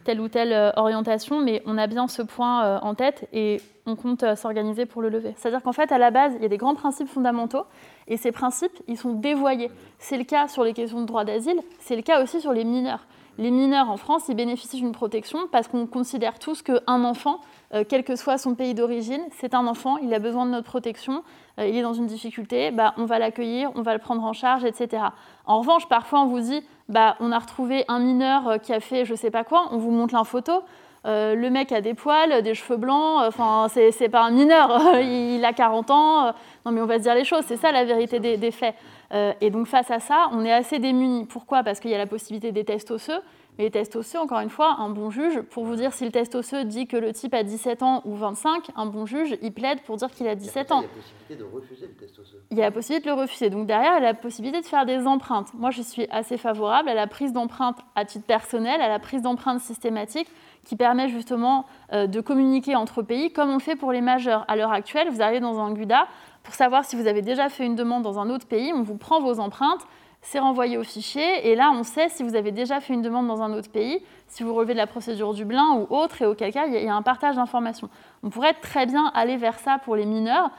[0.03, 3.61] telle ou telle euh, orientation, mais on a bien ce point euh, en tête et
[3.85, 5.33] on compte euh, s'organiser pour le lever.
[5.37, 7.63] C'est-à-dire qu'en fait, à la base, il y a des grands principes fondamentaux
[8.07, 9.71] et ces principes, ils sont dévoyés.
[9.99, 12.63] C'est le cas sur les questions de droit d'asile, c'est le cas aussi sur les
[12.63, 13.05] mineurs.
[13.37, 17.39] Les mineurs en France, ils bénéficient d'une protection parce qu'on considère tous qu'un enfant,
[17.87, 21.23] quel que soit son pays d'origine, c'est un enfant, il a besoin de notre protection,
[21.57, 24.65] il est dans une difficulté, bah, on va l'accueillir, on va le prendre en charge,
[24.65, 25.01] etc.
[25.45, 26.61] En revanche, parfois on vous dit,
[26.91, 29.77] bah, on a retrouvé un mineur euh, qui a fait je sais pas quoi, on
[29.77, 30.63] vous montre la photo.
[31.07, 34.69] Euh, le mec a des poils, des cheveux blancs, enfin, c'est pas un mineur,
[35.01, 36.33] il a 40 ans.
[36.65, 38.75] non, mais on va se dire les choses, c'est ça la vérité des, faits.
[39.13, 41.25] Euh, et donc, face à ça, on est assez démunis.
[41.25, 41.63] Pourquoi?
[41.63, 43.21] Parce qu'il y a la possibilité des tests osseux,
[43.57, 46.35] les tests osseux, encore une fois, un bon juge, pour vous dire si le test
[46.35, 49.81] osseux dit que le type a 17 ans ou 25, un bon juge, il plaide
[49.81, 50.83] pour dire qu'il a 17 ans.
[50.83, 52.43] Il y a la possibilité de refuser le test osseux.
[52.49, 53.49] Il y a la possibilité de le refuser.
[53.49, 55.53] Donc derrière, il y a la possibilité de faire des empreintes.
[55.53, 59.21] Moi, je suis assez favorable à la prise d'empreintes à titre personnel, à la prise
[59.21, 60.27] d'empreintes systématique
[60.63, 64.45] qui permet justement euh, de communiquer entre pays, comme on fait pour les majeurs.
[64.47, 66.07] À l'heure actuelle, vous arrivez dans un GUDA,
[66.43, 68.97] pour savoir si vous avez déjà fait une demande dans un autre pays, on vous
[68.97, 69.85] prend vos empreintes,
[70.21, 73.27] c'est renvoyé au fichier, et là on sait si vous avez déjà fait une demande
[73.27, 76.53] dans un autre pays, si vous relevez de la procédure Dublin ou autre, et auquel
[76.53, 77.89] cas il y a un partage d'informations.
[78.23, 80.51] On pourrait très bien aller vers ça pour les mineurs.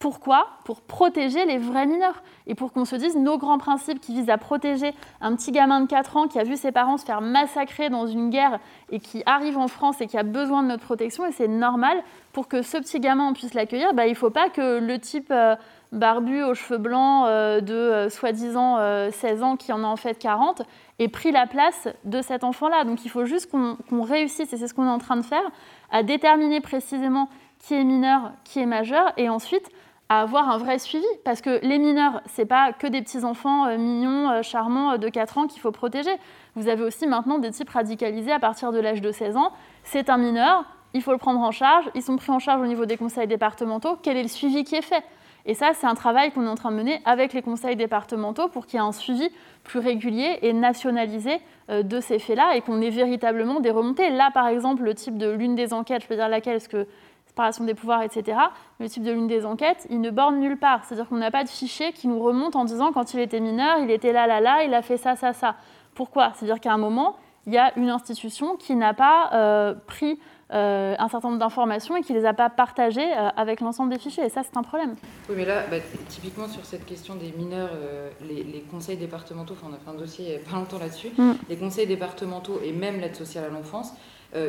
[0.00, 0.48] Pourquoi?
[0.64, 2.22] Pour protéger les vrais mineurs.
[2.46, 5.80] Et pour qu'on se dise, nos grands principes qui visent à protéger un petit gamin
[5.80, 8.58] de 4 ans qui a vu ses parents se faire massacrer dans une guerre
[8.90, 12.02] et qui arrive en France et qui a besoin de notre protection, et c'est normal,
[12.32, 15.30] pour que ce petit gamin puisse l'accueillir, bah, il ne faut pas que le type...
[15.30, 15.54] Euh,
[15.94, 18.76] barbu aux cheveux blancs euh, de euh, soi-disant
[19.10, 20.62] 16 euh, ans qui en a en fait 40
[20.98, 22.84] ait pris la place de cet enfant-là.
[22.84, 25.42] Donc il faut juste qu'on réussisse, et c'est ce qu'on est en train de faire,
[25.90, 27.28] à déterminer précisément
[27.58, 29.70] qui est mineur, qui est majeur, et ensuite
[30.10, 31.06] à avoir un vrai suivi.
[31.24, 35.46] Parce que les mineurs, ce n'est pas que des petits-enfants mignons, charmants de 4 ans
[35.46, 36.12] qu'il faut protéger.
[36.56, 39.52] Vous avez aussi maintenant des types radicalisés à partir de l'âge de 16 ans.
[39.82, 42.66] C'est un mineur, il faut le prendre en charge, ils sont pris en charge au
[42.66, 43.96] niveau des conseils départementaux.
[44.02, 45.02] Quel est le suivi qui est fait?
[45.46, 48.48] Et ça, c'est un travail qu'on est en train de mener avec les conseils départementaux
[48.48, 49.28] pour qu'il y ait un suivi
[49.62, 54.10] plus régulier et nationalisé euh, de ces faits-là et qu'on ait véritablement des remontées.
[54.10, 56.86] Là, par exemple, le type de l'une des enquêtes, je peux dire laquelle, parce que
[57.26, 58.38] séparation des pouvoirs, etc.,
[58.78, 60.84] le type de l'une des enquêtes, il ne borne nulle part.
[60.84, 63.78] C'est-à-dire qu'on n'a pas de fichier qui nous remonte en disant quand il était mineur,
[63.80, 65.56] il était là, là, là, il a fait ça, ça, ça.
[65.94, 66.32] Pourquoi?
[66.34, 70.18] C'est-à-dire qu'à un moment, il y a une institution qui n'a pas euh, pris
[70.52, 73.92] euh, un certain nombre d'informations et qui ne les a pas partagées euh, avec l'ensemble
[73.92, 74.24] des fichiers.
[74.24, 74.94] Et ça, c'est un problème.
[75.28, 75.76] Oui, mais là, bah,
[76.08, 80.00] typiquement sur cette question des mineurs, euh, les, conseils départementaux, enfin, on a fait un
[80.00, 81.32] dossier il n'y a pas longtemps là-dessus, mm.
[81.48, 83.92] les conseils départementaux et même l'aide sociale à l'enfance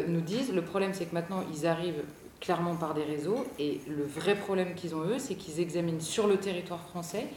[0.08, 2.03] nous disent le problème, c'est que maintenant, ils arrivent
[2.41, 6.25] clairement par des réseaux et le vrai problème qu'ils ont eux, c'est qu'ils examinent sur
[6.25, 7.27] le territoire français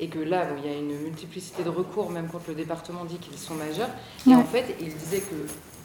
[0.00, 3.18] et que là, il y a une multiplicité de recours, même quand le département dit
[3.18, 3.90] qu'ils sont majeurs.
[4.26, 5.34] Et en fait, il disait que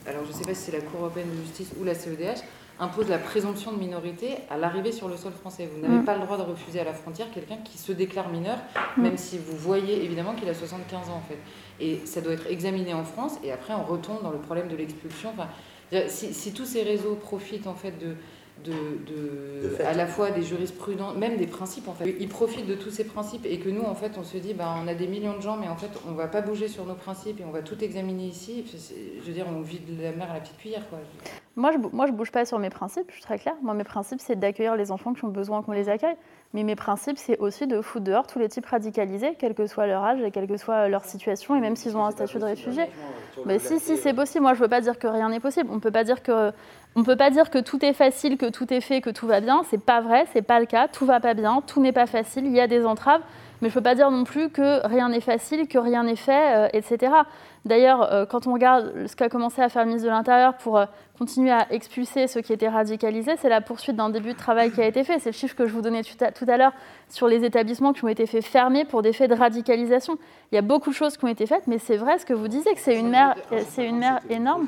[0.08, 2.44] alors je ne sais pas si c'est la Cour européenne de justice ou la CEDH,
[2.80, 5.70] impose la présomption de minorité à l'arrivée sur le sol français.
[5.74, 6.06] Vous n'avez mm.
[6.06, 8.58] pas le droit de refuser à la frontière quelqu'un qui se déclare mineur,
[8.98, 9.02] mm.
[9.02, 11.38] même si vous voyez évidemment qu'il a 75 ans en fait.
[11.80, 14.76] Et ça doit être examiné en France, et après on retombe dans le problème de
[14.76, 15.32] l'expulsion.
[15.34, 15.48] Enfin,
[16.08, 18.16] si, si, tous ces réseaux profitent en fait de,
[18.64, 22.16] de, à la fois des jurisprudents, même des principes en fait.
[22.20, 24.76] Ils profitent de tous ces principes et que nous en fait on se dit bah,
[24.84, 26.96] on a des millions de gens mais en fait on va pas bouger sur nos
[26.96, 28.66] principes et on va tout examiner ici.
[29.22, 31.00] Je veux dire on vit de la mer à la petite cuillère quoi.
[31.56, 33.56] Moi je, moi je bouge pas sur mes principes, je suis très claire.
[33.62, 36.18] Moi mes principes c'est d'accueillir les enfants qui ont besoin qu'on les accueille.
[36.56, 39.88] Mais mes principes c'est aussi de foutre dehors tous les types radicalisés, quel que soit
[39.88, 42.46] leur âge et quelle que soit leur situation et même s'ils ont un statut de
[42.46, 42.86] réfugié.
[43.46, 44.44] Mais si si c'est possible.
[44.44, 45.70] Moi je veux pas dire que rien n'est possible.
[45.70, 46.54] On peut pas dire que
[46.96, 49.28] on ne peut pas dire que tout est facile, que tout est fait, que tout
[49.28, 49.64] va bien.
[49.70, 50.88] C'est pas vrai, c'est pas le cas.
[50.88, 52.46] Tout va pas bien, tout n'est pas facile.
[52.46, 53.20] Il y a des entraves,
[53.62, 56.16] mais je ne peux pas dire non plus que rien n'est facile, que rien n'est
[56.16, 57.12] fait, euh, etc.
[57.66, 60.78] D'ailleurs, euh, quand on regarde ce qu'a commencé à faire le ministre de l'Intérieur pour
[60.78, 60.86] euh,
[61.18, 64.82] continuer à expulser ceux qui étaient radicalisés, c'est la poursuite d'un début de travail qui
[64.82, 65.20] a été fait.
[65.20, 66.74] C'est le chiffre que je vous donnais tout à, l'heure
[67.10, 70.18] sur les établissements qui ont été faits fermer pour des faits de radicalisation.
[70.52, 72.34] Il y a beaucoup de choses qui ont été faites, mais c'est vrai ce que
[72.34, 73.36] vous disiez, que c'est une mer,
[73.70, 74.68] c'est une mer énorme.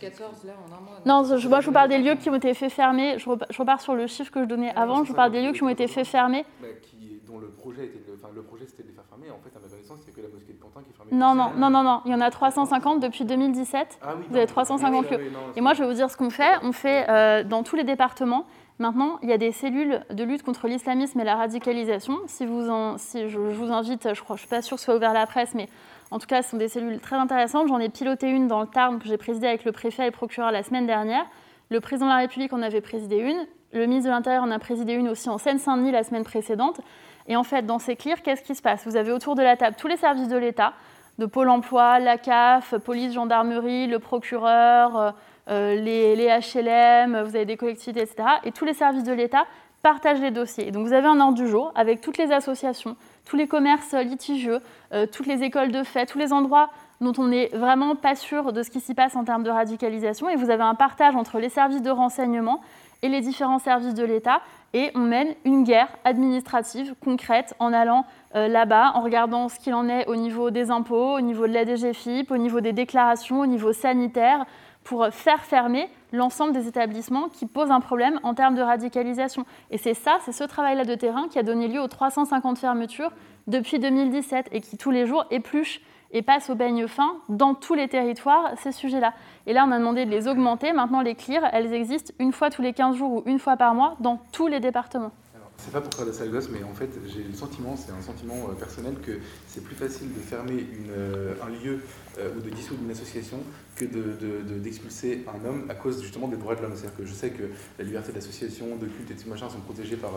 [0.00, 1.00] 14 là en un mois.
[1.04, 3.18] Non, je, moi je vous parle des lieux qui ont été faits fermer.
[3.18, 5.04] Je, repars sur le chiffre que je donnais avant.
[5.04, 6.44] Je vous parle des lieux qui ont été faits fermer.
[6.60, 9.30] Bah, qui, dont le projet, était, enfin, le projet c'était de les faire fermer.
[9.30, 11.12] En fait, à ma connaissance, c'est que la mosquée de Pantin qui est fermée.
[11.12, 12.00] Non, non, non, non, non.
[12.04, 13.98] Il y en a 350 depuis 2017.
[14.02, 15.20] Ah, oui, vous avez 350 lieux.
[15.56, 16.56] Et moi, je vais vous dire ce qu'on fait.
[16.62, 18.46] On fait euh, dans tous les départements.
[18.78, 22.18] Maintenant, il y a des cellules de lutte contre l'islamisme et la radicalisation.
[22.26, 24.96] Si, vous en, si je, vous invite, je ne suis pas sûre que ce soit
[24.96, 25.68] ouvert à la presse, mais
[26.10, 27.68] en tout cas, ce sont des cellules très intéressantes.
[27.68, 30.12] J'en ai piloté une dans le Tarn que j'ai présidée avec le préfet et le
[30.12, 31.24] procureur la semaine dernière.
[31.70, 33.46] Le président de la République en avait présidé une.
[33.72, 36.80] Le ministre de l'Intérieur en a présidé une aussi en Seine-Saint-Denis la semaine précédente.
[37.28, 38.86] Et en fait, dans ces CLIR, qu'est-ce qui se passe?
[38.86, 40.72] Vous avez autour de la table tous les services de l'État,
[41.18, 45.10] de Pôle emploi, la CAF, police, gendarmerie, le procureur, euh,
[45.48, 48.28] euh, les, les, HLM, vous avez des collectivités, etc.
[48.44, 49.44] Et tous les services de l'État
[49.82, 50.66] partagent les dossiers.
[50.68, 53.94] Et donc vous avez un ordre du jour avec toutes les associations, tous les commerces
[53.94, 54.60] litigieux,
[54.92, 58.52] euh, toutes les écoles de fait, tous les endroits dont on n'est vraiment pas sûr
[58.52, 60.28] de ce qui s'y passe en termes de radicalisation.
[60.28, 62.60] Et vous avez un partage entre les services de renseignement
[63.06, 64.40] et les différents services de l'État.
[64.74, 69.74] Et on mène une guerre administrative concrète en allant euh, là-bas, en regardant ce qu'il
[69.74, 73.40] en est au niveau des impôts, au niveau de la DGFIP, au niveau des déclarations,
[73.40, 74.44] au niveau sanitaire,
[74.84, 79.44] pour faire fermer l'ensemble des établissements qui posent un problème en termes de radicalisation.
[79.70, 83.10] Et c'est ça, c'est ce travail-là de terrain qui a donné lieu aux 350 fermetures
[83.46, 85.80] depuis 2017 et qui tous les jours épluche
[86.16, 89.12] et passe au baigne fin dans tous les territoires ces sujets-là.
[89.46, 90.72] Et là, on a demandé de les augmenter.
[90.72, 93.74] Maintenant, les CLIR, elles existent une fois tous les 15 jours ou une fois par
[93.74, 95.12] mois dans tous les départements.
[95.58, 98.00] C'est pas pour faire de sale gosse, mais en fait, j'ai le sentiment, c'est un
[98.00, 99.12] sentiment euh, personnel, que
[99.46, 101.82] c'est plus facile de fermer euh, un lieu
[102.18, 103.38] euh, ou de dissoudre une association
[103.74, 106.72] que d'expulser de, de, un homme à cause justement des droits de l'homme.
[106.74, 107.44] C'est-à-dire que je sais que
[107.78, 110.12] la liberté d'association, de culte et de machin sont protégés par,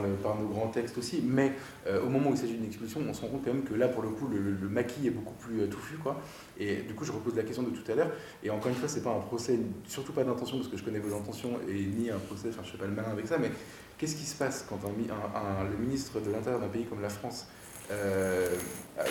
[0.00, 1.52] le, par, nos grands textes aussi, mais
[1.86, 3.88] au moment où il s'agit d'une expulsion, on se rend compte quand même que là,
[3.88, 5.96] pour le coup, le, maquis est beaucoup plus touffu.
[5.98, 6.20] Quoi.
[6.58, 8.10] Et du coup, je repose la question de tout à l'heure.
[8.42, 10.98] Et encore une fois, c'est pas un procès, surtout pas d'intention, parce que je connais
[10.98, 13.50] vos intentions, et ni un procès, enfin, je fais pas le malin avec ça, mais
[13.98, 17.46] Qu'est-ce qui se passe quand un, le ministre de l'Intérieur d'un pays comme la France,
[17.90, 18.56] euh,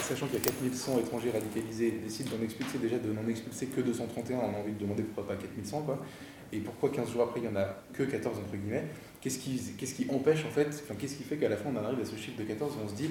[0.01, 3.81] sachant qu'il y a 4100 étrangers radicalisés, décide d'en expulser déjà de n'en expulser que
[3.81, 5.99] 231, on a envie de demander pourquoi pas 4100 quoi,
[6.51, 8.85] et pourquoi 15 jours après il n'y en a que 14 entre guillemets,
[9.21, 11.83] qu'est-ce qui, qu'est-ce qui empêche en fait, enfin, qu'est-ce qui fait qu'à la fin on
[11.83, 13.09] arrive à ce chiffre de 14 et on se dit,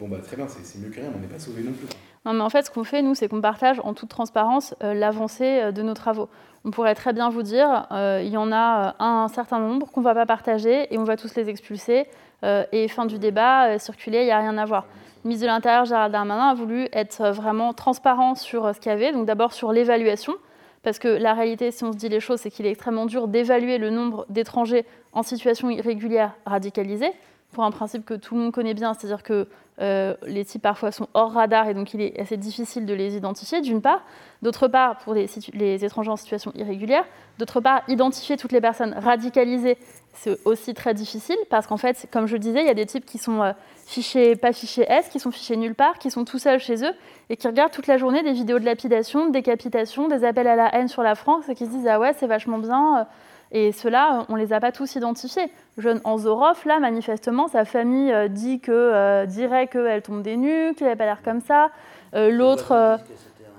[0.00, 1.86] bon bah très bien, c'est mieux que rien, on n'est pas sauvé non plus.
[2.24, 4.92] Non, mais en fait, ce qu'on fait, nous, c'est qu'on partage en toute transparence euh,
[4.92, 6.28] l'avancée euh, de nos travaux.
[6.64, 10.04] On pourrait très bien vous dire, il y en a un certain nombre qu'on ne
[10.04, 12.08] va pas partager et on va tous les expulser.
[12.42, 14.86] Et fin du débat, circuler, il n'y a rien à voir.
[15.24, 18.94] Le ministre de l'Intérieur, Gérald Darmanin, a voulu être vraiment transparent sur ce qu'il y
[18.94, 19.12] avait.
[19.12, 20.34] Donc d'abord sur l'évaluation,
[20.82, 23.28] parce que la réalité, si on se dit les choses, c'est qu'il est extrêmement dur
[23.28, 27.12] d'évaluer le nombre d'étrangers en situation irrégulière radicalisés
[27.52, 29.48] pour un principe que tout le monde connaît bien, c'est-à-dire que
[29.80, 33.16] euh, les types parfois sont hors radar et donc il est assez difficile de les
[33.16, 34.02] identifier, d'une part.
[34.42, 37.04] D'autre part, pour les, étrangers en situation irrégulière.
[37.38, 39.78] D'autre part, identifier toutes les personnes radicalisées,
[40.20, 42.86] c'est aussi très difficile parce qu'en fait, comme je le disais, il y a des
[42.86, 43.54] types qui sont
[43.86, 46.92] fichés, pas fichés S, qui sont fichés nulle part, qui sont tout seuls chez eux
[47.30, 50.56] et qui regardent toute la journée des vidéos de lapidation, de décapitation, des appels à
[50.56, 53.06] la haine sur la France et qui se disent Ah ouais, c'est vachement bien.
[53.52, 55.50] Et ceux-là, on ne les a pas tous identifiés.
[55.78, 60.98] Jeune Anzorov, là, manifestement, sa famille dit que, dirait qu'elle tombe des nues, qu'il n'avait
[60.98, 61.70] pas l'air comme ça.
[62.12, 62.98] L'autre,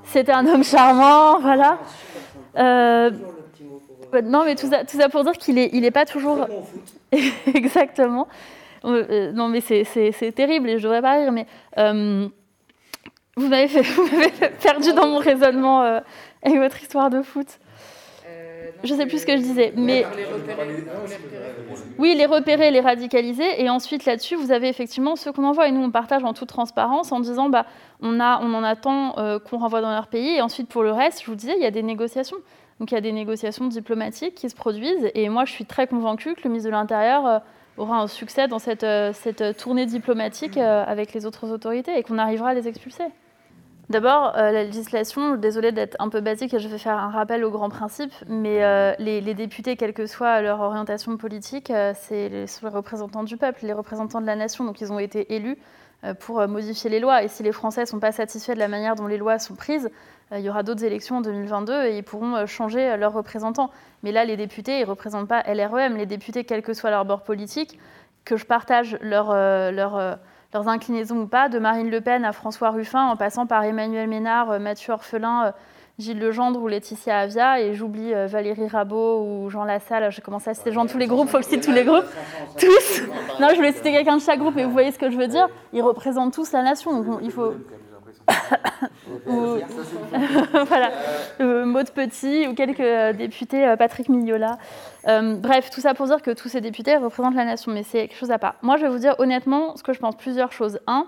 [0.04, 1.80] c'était un homme charmant, voilà.
[4.24, 6.48] Non, mais tout ça, tout ça pour dire qu'il n'est il est pas toujours.
[7.54, 8.28] Exactement.
[8.86, 11.46] Euh, non, mais c'est terrible et je devrais pas rire, mais
[11.78, 12.28] euh,
[13.36, 13.68] vous m'avez
[14.62, 16.00] perdu dans mon raisonnement euh,
[16.44, 17.48] avec votre histoire de foot.
[18.84, 20.06] je sais plus ce que je disais, mais
[21.98, 25.72] oui, les repérer, les radicaliser, et ensuite là-dessus, vous avez effectivement ceux qu'on envoie, et
[25.72, 27.66] nous on partage en toute transparence en disant, bah,
[28.02, 29.16] on a, on en attend
[29.50, 31.68] qu'on renvoie dans leur pays, et ensuite pour le reste, je vous disais, il y
[31.68, 32.38] a des négociations.
[32.80, 35.88] Donc il y a des négociations diplomatiques qui se produisent, et moi je suis très
[35.88, 37.42] convaincue que le ministre de l'Intérieur
[37.80, 42.04] aura un succès dans cette, euh, cette tournée diplomatique euh, avec les autres autorités et
[42.04, 43.06] qu'on arrivera à les expulser.
[43.90, 47.50] D'abord, euh, la législation, désolée d'être un peu basique, je vais faire un rappel aux
[47.50, 48.60] grands principes, mais
[49.00, 53.74] les, députés, quelle que soit leur orientation politique, c'est les, les, représentants du peuple, les
[53.74, 55.58] représentants de la nation, donc ils ont été élus
[56.20, 57.24] pour modifier les lois.
[57.24, 59.56] Et si les Français ne sont pas satisfaits de la manière dont les lois sont
[59.56, 59.90] prises,
[60.32, 63.72] il y aura d'autres élections en 2022 et ils pourront changer leurs représentants.
[64.04, 65.98] Mais là, les députés, ils ne représentent pas LREM.
[65.98, 67.80] Les députés, quel que soit leur bord politique,
[68.26, 70.16] que je partage leur, euh, euh,
[70.54, 74.08] leurs inclinaisons ou pas, de Marine Le Pen à François Ruffin, en passant par Emmanuel
[74.08, 75.54] Ménard, euh, Mathieu Orphelin,
[75.98, 80.54] Gilles Legendre ou Laetitia Avia, et j'oublie Valérie Rabault ou Jean Lassalle, j'ai commencé à
[80.54, 82.06] citer gens de tous les groupes, il faut que je cite tous les groupes,
[82.58, 83.02] tous.
[83.42, 85.28] Non, je voulais citer quelqu'un de chaque groupe, mais vous voyez ce que je veux
[85.28, 87.54] dire, ils représentent tous la nation, donc il faut...
[89.26, 90.92] voilà,
[91.40, 94.58] euh, Maud Petit ou quelques euh, députés, euh, Patrick Mignola.
[95.06, 98.18] bref, tout ça pour dire que tous ces députés représentent la nation, mais c'est quelque
[98.18, 98.56] chose à part.
[98.62, 100.80] Moi, je vais vous dire honnêtement ce que je pense plusieurs choses.
[100.88, 101.06] Un,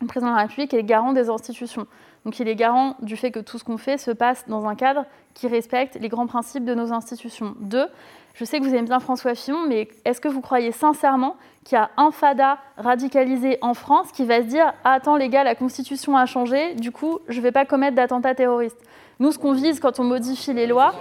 [0.00, 1.86] le président de la République est garant des institutions.
[2.24, 4.74] Donc il est garant du fait que tout ce qu'on fait se passe dans un
[4.74, 7.54] cadre qui respecte les grands principes de nos institutions.
[7.60, 7.86] Deux,
[8.34, 11.76] je sais que vous aimez bien François Fillon, mais est-ce que vous croyez sincèrement qu'il
[11.76, 15.44] y a un fada radicalisé en France qui va se dire ah, Attends, les gars,
[15.44, 18.78] la Constitution a changé, du coup, je ne vais pas commettre d'attentat terroriste
[19.20, 20.94] Nous, ce qu'on vise quand on modifie les lois,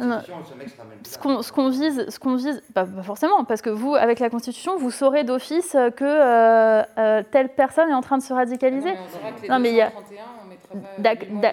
[0.00, 4.90] ce qu'on vise, ce qu'on vise pas, forcément, parce que vous, avec la Constitution, vous
[4.90, 8.94] saurez d'office que euh, euh, telle personne est en train de se radicaliser.
[9.50, 9.92] Non, mais il y a.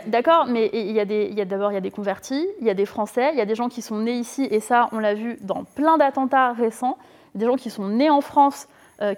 [0.08, 2.86] D'accord, mais il y a d'abord il y a des convertis, il y a des
[2.86, 5.38] Français, il y a des gens qui sont nés ici, et ça on l'a vu
[5.42, 6.98] dans plein d'attentats récents,
[7.36, 8.68] des gens qui sont nés en France,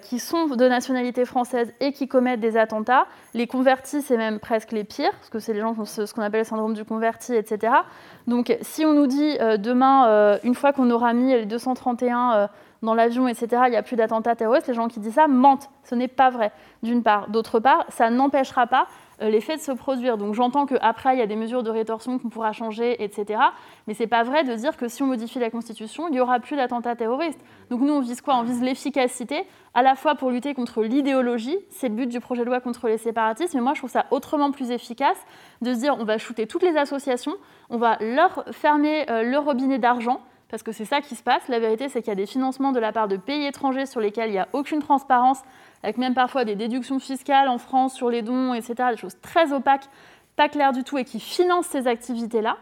[0.02, 3.06] qui sont de nationalité française et qui commettent des attentats.
[3.34, 6.12] Les convertis, c'est même presque les pires, parce que c'est les gens qui ont ce,
[6.12, 7.72] qu'on appelle le syndrome du converti, etc.
[8.26, 12.48] Donc si on nous dit euh, demain, euh, une fois qu'on aura mis les 231
[12.82, 15.70] dans l'avion, etc., il n'y a plus d'attentats terroristes, les gens qui disent ça mentent.
[15.84, 17.28] Ce n'est pas vrai, d'une part.
[17.28, 18.86] D'autre part, ça n'empêchera pas euh,
[19.20, 20.18] les faits de se produire.
[20.18, 23.40] Donc j'entends qu'après, il y a des mesures de rétorsion qu'on pourra changer, etc.
[23.86, 26.20] Mais ce n'est pas vrai de dire que si on modifie la Constitution, il n'y
[26.20, 27.40] aura plus d'attentats terroristes.
[27.70, 28.36] Donc nous, on vise quoi?
[28.36, 29.44] On vise l'efficacité,
[29.76, 32.88] à la fois pour lutter contre l'idéologie, c'est le but du projet de loi contre
[32.88, 35.18] les séparatistes, mais moi je trouve ça autrement plus efficace
[35.60, 37.36] de se dire on va shooter toutes les associations,
[37.68, 41.48] on va leur fermer euh, le robinet d'argent, parce que c'est ça qui se passe.
[41.48, 44.00] La vérité, c'est qu'il y a des financements de la part de pays étrangers sur
[44.00, 45.40] lesquels il n'y a aucune transparence,
[45.82, 49.52] avec même parfois des déductions fiscales en France sur les dons, etc., des choses très
[49.52, 49.88] opaques,
[50.36, 52.56] pas claires du tout, et qui financent ces activités-là.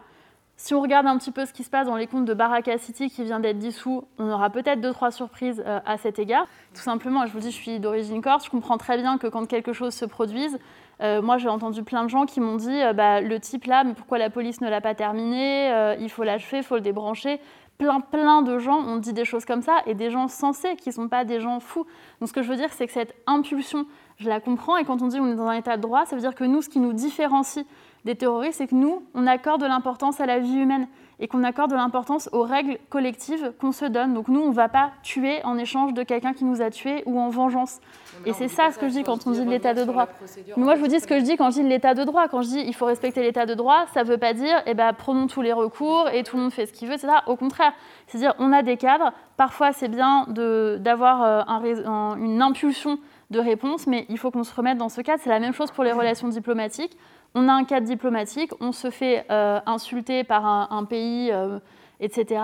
[0.57, 2.79] Si on regarde un petit peu ce qui se passe dans les comptes de Baraka
[2.79, 6.47] City qui vient d'être dissous, on aura peut-être deux, trois surprises euh, à cet égard.
[6.75, 9.47] Tout simplement, je vous dis, je suis d'origine corse, je comprends très bien que quand
[9.47, 10.57] quelque chose se produise,
[11.03, 13.83] euh, moi j'ai entendu plein de gens qui m'ont dit, euh, bah, le type là,
[13.83, 17.41] mais pourquoi la police ne l'a pas terminé Il faut l'achever, il faut le débrancher
[17.85, 20.89] plein, plein de gens ont dit des choses comme ça, et des gens sensés, qui
[20.89, 21.87] ne sont pas des gens fous.
[22.21, 25.03] Donc ce que je veux dire, c'est que cette impulsion, je la comprends, et quand
[25.03, 26.69] on dit on est dans un état de droit, ça veut dire que nous, ce
[26.69, 27.65] qui nous différencie
[28.05, 30.89] des terroristes, c'est que nous, on accorde de l'importance à la vie humaine
[31.21, 34.15] et qu'on accorde de l'importance aux règles collectives qu'on se donne.
[34.15, 37.03] Donc nous, on ne va pas tuer en échange de quelqu'un qui nous a tués
[37.07, 37.81] ou en vengeance.
[38.27, 40.09] Et c'est ça ce que je dis quand on dit l'état de droit.
[40.57, 42.29] moi, je vous dis ce que je dis quand je dis l'état de droit.
[42.29, 44.75] Quand je dis il faut respecter l'état de droit, ça ne veut pas dire eh
[44.75, 47.13] ben, prenons tous les recours et tout le monde fait ce qu'il veut, etc.
[47.27, 47.73] Au contraire,
[48.07, 49.13] c'est-à-dire on a des cadres.
[49.37, 52.99] Parfois, c'est bien d'avoir euh, une impulsion
[53.31, 55.21] de réponse, mais il faut qu'on se remette dans ce cadre.
[55.23, 56.97] C'est la même chose pour les relations diplomatiques
[57.35, 61.59] on a un cadre diplomatique, on se fait euh, insulter par un, pays, euh,
[62.01, 62.41] etc.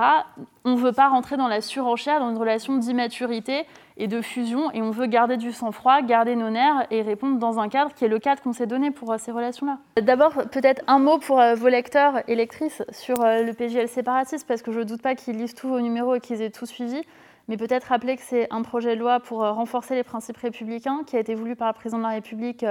[0.65, 3.67] On ne veut pas rentrer dans la surenchère, dans une relation d'immaturité
[3.99, 7.61] et de fusion, et on veut garder du sang-froid, garder nos nerfs et répondre dans
[7.61, 9.79] un cadre qui est le cadre qu'on s'est donné pour euh, ces relations-là.
[10.03, 14.73] D'abord, peut-être un mot pour vos lecteurs et lectrices sur le PGL séparatiste, parce que
[14.73, 17.01] je ne doute pas qu'ils lisent tous vos numéros et qu'ils aient tout suivi.
[17.49, 21.17] mais peut-être rappeler que c'est un projet de loi pour renforcer les principes républicains qui
[21.17, 22.65] a été voulu par le président de la République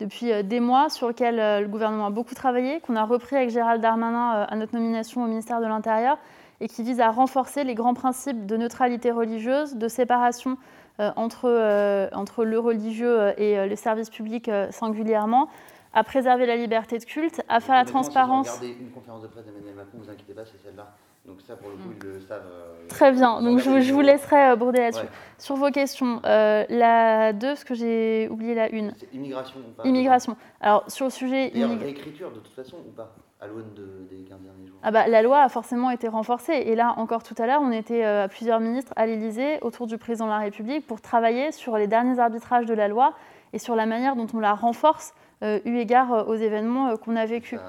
[0.00, 3.82] depuis des mois, sur lequel le gouvernement a beaucoup travaillé, qu'on a repris avec Gérald
[3.82, 6.18] Darmanin à notre nomination au ministère de l'Intérieur,
[6.60, 10.56] et qui vise à renforcer les grands principes de neutralité religieuse, de séparation
[10.98, 15.48] entre, entre le religieux et le service public singulièrement,
[15.94, 18.48] à préserver la liberté de culte, à faire la transparence.
[18.50, 20.94] Si vous une conférence de presse d'Emmanuel Macron, vous inquiétez pas, c'est celle-là.
[21.28, 22.42] Donc ça, pour le coup, ils le savent.
[22.50, 25.06] Euh, Très bien, donc je, je, vous laisserai euh, border là-dessus.
[25.36, 28.92] Sur vos questions, euh, la 2, ce que j'ai oublié la 1.
[28.96, 29.86] C'est immigration ou pas?
[29.86, 30.36] Immigration.
[30.62, 31.50] Alors, sur le sujet...
[31.54, 31.82] Immig...
[31.82, 33.14] réécriture, de toute façon, ou pas?
[33.40, 36.54] À l'aune de, des 15 derniers jours ah bah, La loi a forcément été renforcée.
[36.54, 39.98] Et là, encore tout à l'heure, on était à plusieurs ministres à l'Élysée, autour du
[39.98, 43.12] président de la République, pour travailler sur les derniers arbitrages de la loi
[43.52, 45.12] et sur la manière dont on la renforce
[45.44, 47.60] euh, eu égard euh, aux événements euh, qu'on a vécus.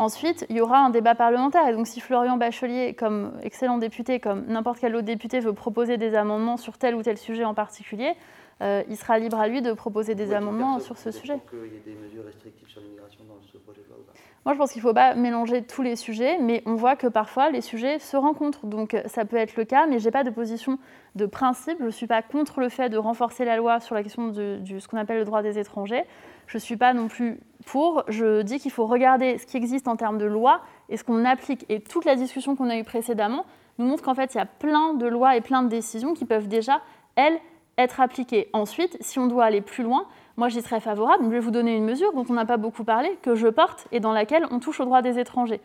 [0.00, 1.68] Ensuite, il y aura un débat parlementaire.
[1.68, 5.98] Et donc, si Florian Bachelier, comme excellent député, comme n'importe quel autre député, veut proposer
[5.98, 8.14] des amendements sur tel ou tel sujet en particulier,
[8.62, 11.38] il sera libre à lui de proposer des amendements sur ce sujet.
[11.50, 13.98] qu'il y ait des mesures restrictives sur l'immigration dans ce projet de loi
[14.46, 17.06] Moi, je pense qu'il ne faut pas mélanger tous les sujets, mais on voit que
[17.06, 18.64] parfois les sujets se rencontrent.
[18.64, 20.78] Donc, ça peut être le cas, mais je n'ai pas de position
[21.14, 21.76] de principe.
[21.78, 24.60] Je ne suis pas contre le fait de renforcer la loi sur la question de,
[24.64, 26.04] ce qu'on appelle le droit des étrangers.
[26.50, 28.02] Je ne suis pas non plus pour.
[28.08, 31.24] Je dis qu'il faut regarder ce qui existe en termes de loi et ce qu'on
[31.24, 31.64] applique.
[31.68, 33.44] Et toute la discussion qu'on a eue précédemment
[33.78, 36.24] nous montre qu'en fait, il y a plein de lois et plein de décisions qui
[36.24, 36.80] peuvent déjà,
[37.14, 37.38] elles,
[37.78, 38.48] être appliquées.
[38.52, 41.22] Ensuite, si on doit aller plus loin, moi j'y serais favorable.
[41.22, 43.86] Je vais vous donner une mesure dont on n'a pas beaucoup parlé, que je porte
[43.92, 45.60] et dans laquelle on touche au droit des étrangers.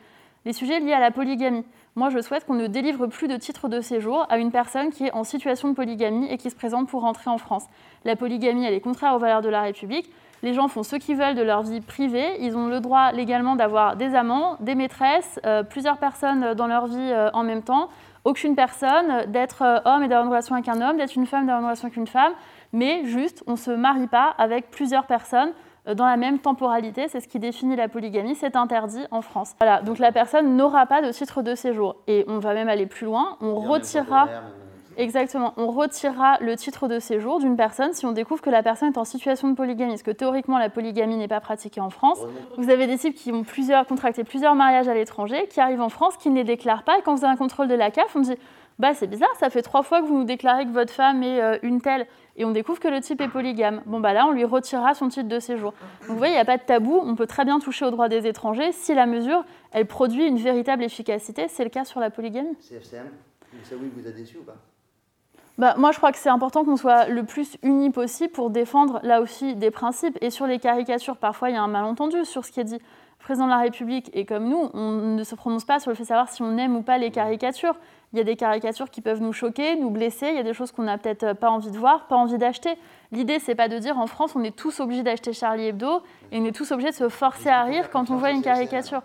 [0.46, 1.66] Les sujets liés à la polygamie.
[1.96, 5.08] Moi, je souhaite qu'on ne délivre plus de titre de séjour à une personne qui
[5.08, 7.66] est en situation de polygamie et qui se présente pour rentrer en France.
[8.04, 10.12] La polygamie, elle est contraire aux valeurs de la République.
[10.44, 12.38] Les gens font ce qu'ils veulent de leur vie privée.
[12.40, 16.88] Ils ont le droit légalement d'avoir des amants, des maîtresses, euh, plusieurs personnes dans leur
[16.88, 17.90] vie euh, en même temps.
[18.24, 21.46] Aucune personne d'être euh, homme et d'avoir une relation avec un homme, d'être une femme
[21.46, 22.34] d'avoir une relation avec une femme.
[22.74, 25.52] Mais juste, on ne se marie pas avec plusieurs personnes
[25.94, 27.08] dans la même temporalité.
[27.08, 28.36] C'est ce qui définit la polygamie.
[28.36, 29.54] C'est interdit en France.
[29.60, 31.96] Voilà, donc la personne n'aura pas de titre de séjour.
[32.08, 33.38] Et on va même aller plus loin.
[33.40, 34.28] On retirera.
[34.98, 35.54] Exactement.
[35.58, 38.98] On retirera le titre de séjour d'une personne si on découvre que la personne est
[38.98, 39.92] en situation de polygamie.
[39.92, 42.20] Parce que théoriquement, la polygamie n'est pas pratiquée en France.
[42.58, 45.90] Vous avez des types qui ont plusieurs, contracté plusieurs mariages à l'étranger, qui arrivent en
[45.90, 46.98] France, qui ne les déclarent pas.
[46.98, 48.36] Et quand vous avez un contrôle de la CAF, on dit
[48.78, 51.42] bah, c'est bizarre, ça fait trois fois que vous nous déclarez que votre femme est
[51.42, 52.08] euh, une telle.
[52.36, 53.82] Et on découvre que le type est polygame.
[53.86, 55.72] Bon, bah là, on lui retirera son titre de séjour.
[56.02, 57.00] Donc vous voyez, il n'y a pas de tabou.
[57.02, 60.38] On peut très bien toucher aux droits des étrangers si la mesure, elle produit une
[60.38, 61.48] véritable efficacité.
[61.48, 62.56] C'est le cas sur la polygamie?
[62.60, 63.08] CFCM,
[63.64, 64.58] ça oui, vous a déçu ou pas?
[65.58, 69.00] Bah, moi, je crois que c'est important qu'on soit le plus unis possible pour défendre
[69.04, 70.18] là aussi des principes.
[70.22, 72.80] Et sur les caricatures, parfois, il y a un malentendu sur ce qui est dit.
[72.80, 75.96] Le président de la République et comme nous, on ne se prononce pas sur le
[75.96, 77.76] fait de savoir si on aime ou pas les caricatures.
[78.14, 80.28] Il y a des caricatures qui peuvent nous choquer, nous blesser.
[80.28, 82.78] Il y a des choses qu'on n'a peut-être pas envie de voir, pas envie d'acheter.
[83.12, 86.02] L'idée, c'est pas de dire en France, on est tous obligés d'acheter Charlie Hebdo
[86.32, 89.02] et on est tous obligés de se forcer à rire quand on voit une caricature.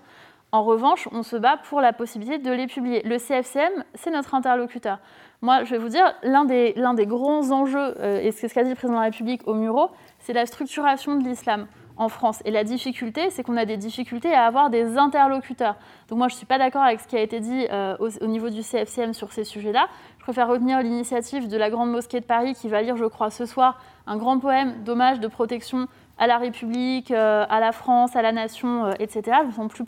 [0.53, 3.03] En revanche, on se bat pour la possibilité de les publier.
[3.05, 4.99] Le CFCM, c'est notre interlocuteur.
[5.43, 8.65] Moi, je vais vous dire, l'un des, des, grands enjeux, euh, et c'est ce qu'a
[8.65, 12.43] dit le président de la République au Muro, c'est la structuration de l'islam en France.
[12.45, 15.77] Et la difficulté, c'est qu'on a des difficultés à avoir des interlocuteurs.
[16.09, 18.27] Donc moi, je ne suis pas d'accord avec ce qui a été dit euh, au,
[18.27, 19.87] niveau du CFCM sur ces sujets-là.
[20.19, 23.31] Je préfère retenir l'initiative de la Grande Mosquée de Paris qui va lire, je crois,
[23.31, 25.87] ce soir un grand poème d'hommage, de protection
[26.19, 29.39] à la République, euh, à la France, à la nation, etc.
[29.47, 29.85] Ils sont plus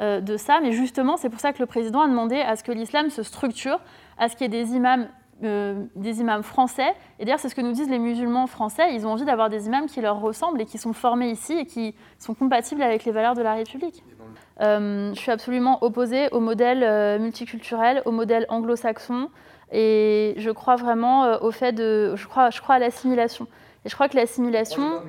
[0.00, 0.60] proches de ça.
[0.60, 3.22] Mais justement, c'est pour ça que le président a demandé à ce que l'islam se
[3.22, 3.80] structure
[4.20, 5.08] à ce qu'il y ait des imams,
[5.42, 6.92] euh, des imams français.
[7.18, 8.94] Et d'ailleurs, c'est ce que nous disent les musulmans français.
[8.94, 11.64] Ils ont envie d'avoir des imams qui leur ressemblent et qui sont formés ici et
[11.64, 14.04] qui sont compatibles avec les valeurs de la République.
[14.60, 19.30] Euh, je suis absolument opposée au modèle euh, multiculturel, au modèle anglo-saxon.
[19.72, 22.14] Et je crois vraiment au fait de.
[22.16, 23.46] Je crois, je crois à l'assimilation.
[23.84, 25.00] Et je crois que l'assimilation.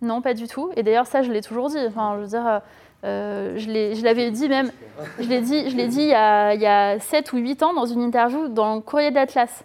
[0.00, 0.70] Non, pas du tout.
[0.76, 1.78] Et d'ailleurs, ça, je l'ai toujours dit.
[1.88, 2.62] Enfin, je veux dire,
[3.04, 4.72] euh, je l'avais dit même,
[5.20, 7.74] je l'ai dit, je dit il, y a, il y a 7 ou 8 ans
[7.74, 9.64] dans une interview dans le courrier d'Atlas,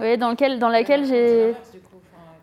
[0.00, 1.54] dans, lequel, dans laquelle j'ai...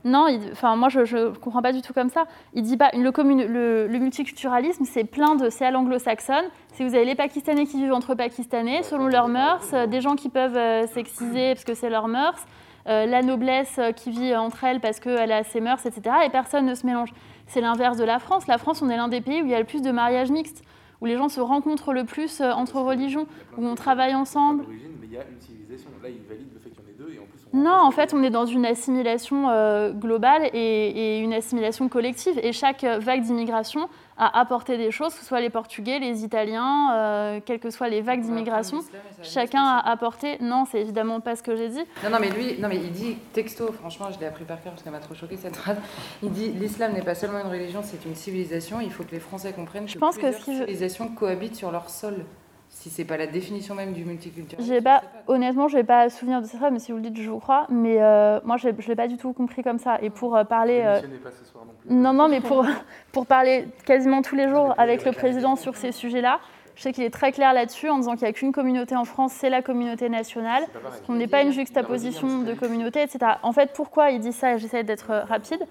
[0.04, 2.24] Non, enfin moi je ne comprends pas du tout comme ça.
[2.56, 3.12] Il dit pas le,
[3.46, 6.46] le, le multiculturalisme c'est plein de c'est à l'anglo-saxonne.
[6.74, 10.30] Si vous avez les Pakistanais qui vivent entre Pakistanais selon leurs mœurs, des gens qui
[10.30, 12.48] peuvent euh, s'exciser parce que c'est leurs mœurs,
[12.88, 16.16] euh, la noblesse qui vit entre elles parce qu'elle a ses mœurs, etc.
[16.26, 17.14] Et personne ne se mélange.
[17.52, 18.48] C'est l'inverse de la France.
[18.48, 20.32] La France, on est l'un des pays où il y a le plus de mariages
[20.32, 20.64] mixtes,
[21.02, 23.28] où les gens se rencontrent le plus euh, entre religions,
[23.58, 24.64] où on travaille ensemble.
[24.70, 25.90] Mais il y a une civilisation.
[26.02, 27.92] Là, il valide le fait qu'il y en ait deux, et en plus, Non, en
[27.92, 32.40] fait, on est dans une assimilation euh, globale et, une assimilation collective.
[32.42, 33.90] Et chaque vague d'immigration
[34.22, 37.90] a apporté des choses, que ce soit les Portugais, les Italiens, euh, quelles que soient
[37.90, 38.82] les vagues d'immigration.
[39.24, 40.38] Chacun a apporté.
[40.40, 41.84] Non, c'est évidemment pas ce que j'ai dit.
[42.04, 43.72] Non, non, mais lui, non, mais il dit texto.
[43.72, 45.78] Franchement, je l'ai appris par cœur parce qu'elle m'a trop choqué cette phrase.
[46.22, 48.80] Il dit l'islam n'est pas seulement une religion, c'est une civilisation.
[48.80, 51.90] Il faut que les Français comprennent que je pense plusieurs que civilisations cohabitent sur leur
[51.90, 52.24] sol
[52.82, 54.82] si c'est pas la définition même du multiculturalisme.
[54.82, 57.38] Pas, honnêtement, je n'ai pas souvenir de ça, mais si vous le dites, je vous
[57.38, 57.68] crois.
[57.70, 60.00] Mais euh, moi, je ne l'ai pas du tout compris comme ça.
[60.02, 60.82] Et pour euh, parler.
[60.84, 61.00] Euh,
[61.88, 62.66] non, non, mais pour,
[63.12, 66.40] pour parler quasiment tous les jours avec le président sur ces sujets-là,
[66.74, 69.06] je sais qu'il est très clair là-dessus en disant qu'il n'y a qu'une communauté en
[69.06, 70.64] France, c'est la communauté nationale,
[71.06, 73.34] qu'on n'est pas une juxtaposition de communautés, etc.
[73.44, 75.62] En fait, pourquoi il dit ça J'essaie d'être rapide.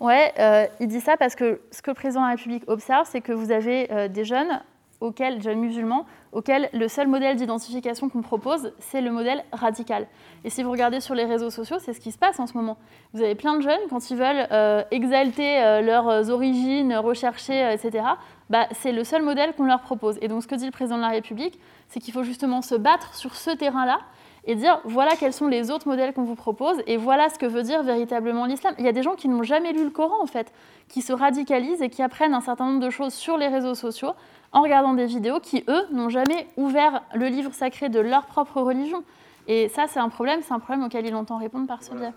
[0.00, 0.34] Ouais,
[0.80, 3.32] il dit ça parce que ce que le président de la République observe, c'est que
[3.32, 4.60] vous avez des jeunes
[5.00, 10.06] auxquels, jeunes musulmans, auquel le seul modèle d'identification qu'on propose, c'est le modèle radical.
[10.44, 12.54] Et si vous regardez sur les réseaux sociaux, c'est ce qui se passe en ce
[12.54, 12.76] moment.
[13.14, 17.72] Vous avez plein de jeunes, quand ils veulent euh, exalter euh, leurs origines, rechercher, euh,
[17.72, 18.04] etc.,
[18.50, 20.18] bah, c'est le seul modèle qu'on leur propose.
[20.22, 21.58] Et donc ce que dit le président de la République,
[21.88, 24.00] c'est qu'il faut justement se battre sur ce terrain-là
[24.44, 27.44] et dire voilà quels sont les autres modèles qu'on vous propose et voilà ce que
[27.44, 28.74] veut dire véritablement l'islam.
[28.78, 30.52] Il y a des gens qui n'ont jamais lu le Coran en fait,
[30.88, 34.12] qui se radicalisent et qui apprennent un certain nombre de choses sur les réseaux sociaux
[34.52, 38.60] en regardant des vidéos qui, eux, n'ont jamais ouvert le livre sacré de leur propre
[38.60, 39.04] religion.
[39.46, 42.12] Et ça, c'est un problème, c'est un problème auquel il entend répondre par ce biais.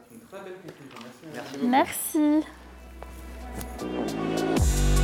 [1.63, 2.41] Merci.
[3.79, 5.00] Merci.